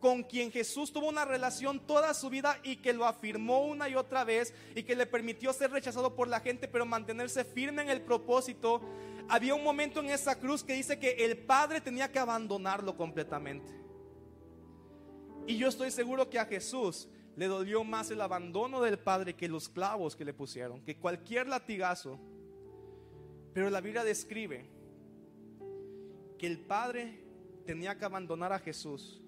con 0.00 0.22
quien 0.22 0.52
Jesús 0.52 0.92
tuvo 0.92 1.08
una 1.08 1.24
relación 1.24 1.80
toda 1.80 2.14
su 2.14 2.30
vida 2.30 2.60
y 2.62 2.76
que 2.76 2.92
lo 2.92 3.06
afirmó 3.06 3.64
una 3.66 3.88
y 3.88 3.94
otra 3.94 4.24
vez 4.24 4.52
y 4.74 4.82
que 4.82 4.94
le 4.94 5.06
permitió 5.06 5.52
ser 5.52 5.70
rechazado 5.70 6.14
por 6.14 6.28
la 6.28 6.40
gente, 6.40 6.68
pero 6.68 6.86
mantenerse 6.86 7.44
firme 7.44 7.82
en 7.82 7.88
el 7.88 8.02
propósito, 8.02 8.82
había 9.28 9.54
un 9.54 9.64
momento 9.64 10.00
en 10.00 10.10
esa 10.10 10.38
cruz 10.38 10.62
que 10.62 10.74
dice 10.74 10.98
que 10.98 11.24
el 11.24 11.38
Padre 11.38 11.80
tenía 11.80 12.12
que 12.12 12.18
abandonarlo 12.18 12.96
completamente. 12.96 13.74
Y 15.46 15.56
yo 15.56 15.68
estoy 15.68 15.90
seguro 15.90 16.28
que 16.28 16.38
a 16.38 16.44
Jesús 16.44 17.08
le 17.36 17.46
dolió 17.46 17.84
más 17.84 18.10
el 18.10 18.20
abandono 18.22 18.80
del 18.80 18.98
Padre 18.98 19.34
que 19.34 19.48
los 19.48 19.68
clavos 19.68 20.16
que 20.16 20.24
le 20.24 20.32
pusieron, 20.32 20.80
que 20.82 20.96
cualquier 20.96 21.46
latigazo. 21.46 22.18
Pero 23.52 23.70
la 23.70 23.80
Biblia 23.80 24.04
describe 24.04 24.66
que 26.38 26.46
el 26.46 26.58
Padre 26.58 27.22
tenía 27.66 27.96
que 27.96 28.04
abandonar 28.04 28.52
a 28.52 28.58
Jesús 28.58 29.22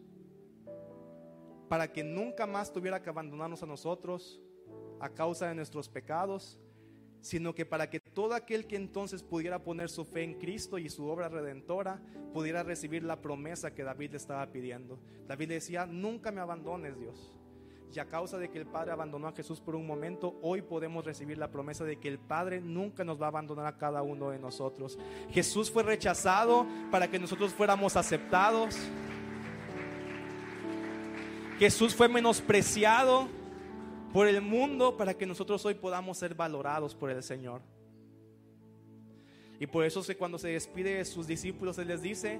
para 1.68 1.92
que 1.92 2.02
nunca 2.02 2.46
más 2.46 2.72
tuviera 2.72 3.02
que 3.02 3.10
abandonarnos 3.10 3.62
a 3.62 3.66
nosotros 3.66 4.40
a 5.00 5.10
causa 5.10 5.48
de 5.48 5.54
nuestros 5.54 5.88
pecados, 5.88 6.58
sino 7.20 7.54
que 7.54 7.66
para 7.66 7.90
que 7.90 8.00
todo 8.00 8.34
aquel 8.34 8.66
que 8.66 8.76
entonces 8.76 9.22
pudiera 9.22 9.62
poner 9.62 9.90
su 9.90 10.04
fe 10.04 10.22
en 10.22 10.38
Cristo 10.38 10.78
y 10.78 10.88
su 10.88 11.06
obra 11.06 11.28
redentora, 11.28 12.00
pudiera 12.32 12.62
recibir 12.62 13.02
la 13.02 13.20
promesa 13.20 13.74
que 13.74 13.84
David 13.84 14.12
le 14.12 14.16
estaba 14.16 14.50
pidiendo. 14.50 14.98
David 15.26 15.50
decía, 15.50 15.84
nunca 15.84 16.32
me 16.32 16.40
abandones 16.40 16.98
Dios. 16.98 17.37
Y 17.94 17.98
a 18.00 18.04
causa 18.04 18.38
de 18.38 18.50
que 18.50 18.58
el 18.58 18.66
Padre 18.66 18.92
abandonó 18.92 19.28
a 19.28 19.32
Jesús 19.32 19.60
por 19.60 19.74
un 19.74 19.86
momento, 19.86 20.38
hoy 20.42 20.62
podemos 20.62 21.04
recibir 21.04 21.38
la 21.38 21.50
promesa 21.50 21.84
de 21.84 21.96
que 21.96 22.08
el 22.08 22.18
Padre 22.18 22.60
nunca 22.60 23.02
nos 23.02 23.20
va 23.20 23.26
a 23.26 23.28
abandonar 23.28 23.66
a 23.66 23.78
cada 23.78 24.02
uno 24.02 24.30
de 24.30 24.38
nosotros. 24.38 24.98
Jesús 25.30 25.70
fue 25.70 25.82
rechazado 25.82 26.66
para 26.90 27.08
que 27.08 27.18
nosotros 27.18 27.52
fuéramos 27.52 27.96
aceptados. 27.96 28.76
Jesús 31.58 31.94
fue 31.94 32.08
menospreciado 32.08 33.26
por 34.12 34.28
el 34.28 34.42
mundo 34.42 34.96
para 34.96 35.14
que 35.14 35.26
nosotros 35.26 35.64
hoy 35.64 35.74
podamos 35.74 36.18
ser 36.18 36.34
valorados 36.34 36.94
por 36.94 37.10
el 37.10 37.22
Señor. 37.22 37.62
Y 39.58 39.66
por 39.66 39.84
eso 39.84 40.02
cuando 40.16 40.38
se 40.38 40.48
despide 40.48 40.96
de 40.96 41.04
sus 41.04 41.26
discípulos, 41.26 41.78
Él 41.78 41.88
les 41.88 42.02
dice, 42.02 42.38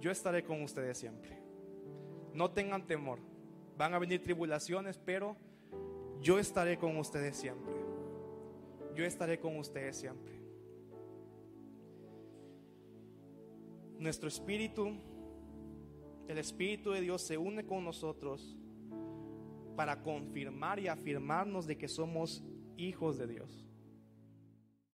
yo 0.00 0.10
estaré 0.10 0.44
con 0.44 0.62
ustedes 0.62 0.96
siempre. 0.96 1.38
No 2.32 2.50
tengan 2.52 2.86
temor. 2.86 3.18
Van 3.76 3.92
a 3.94 3.98
venir 3.98 4.22
tribulaciones, 4.22 4.98
pero 4.98 5.36
yo 6.20 6.38
estaré 6.38 6.78
con 6.78 6.96
ustedes 6.96 7.36
siempre. 7.36 7.74
Yo 8.94 9.04
estaré 9.04 9.38
con 9.40 9.56
ustedes 9.56 9.96
siempre. 9.96 10.40
Nuestro 13.98 14.28
espíritu, 14.28 14.92
el 16.28 16.38
espíritu 16.38 16.90
de 16.90 17.00
Dios 17.00 17.22
se 17.22 17.36
une 17.36 17.66
con 17.66 17.84
nosotros 17.84 18.56
para 19.76 20.02
confirmar 20.02 20.78
y 20.78 20.88
afirmarnos 20.88 21.66
de 21.66 21.76
que 21.76 21.88
somos 21.88 22.44
hijos 22.76 23.18
de 23.18 23.26
Dios. 23.26 23.66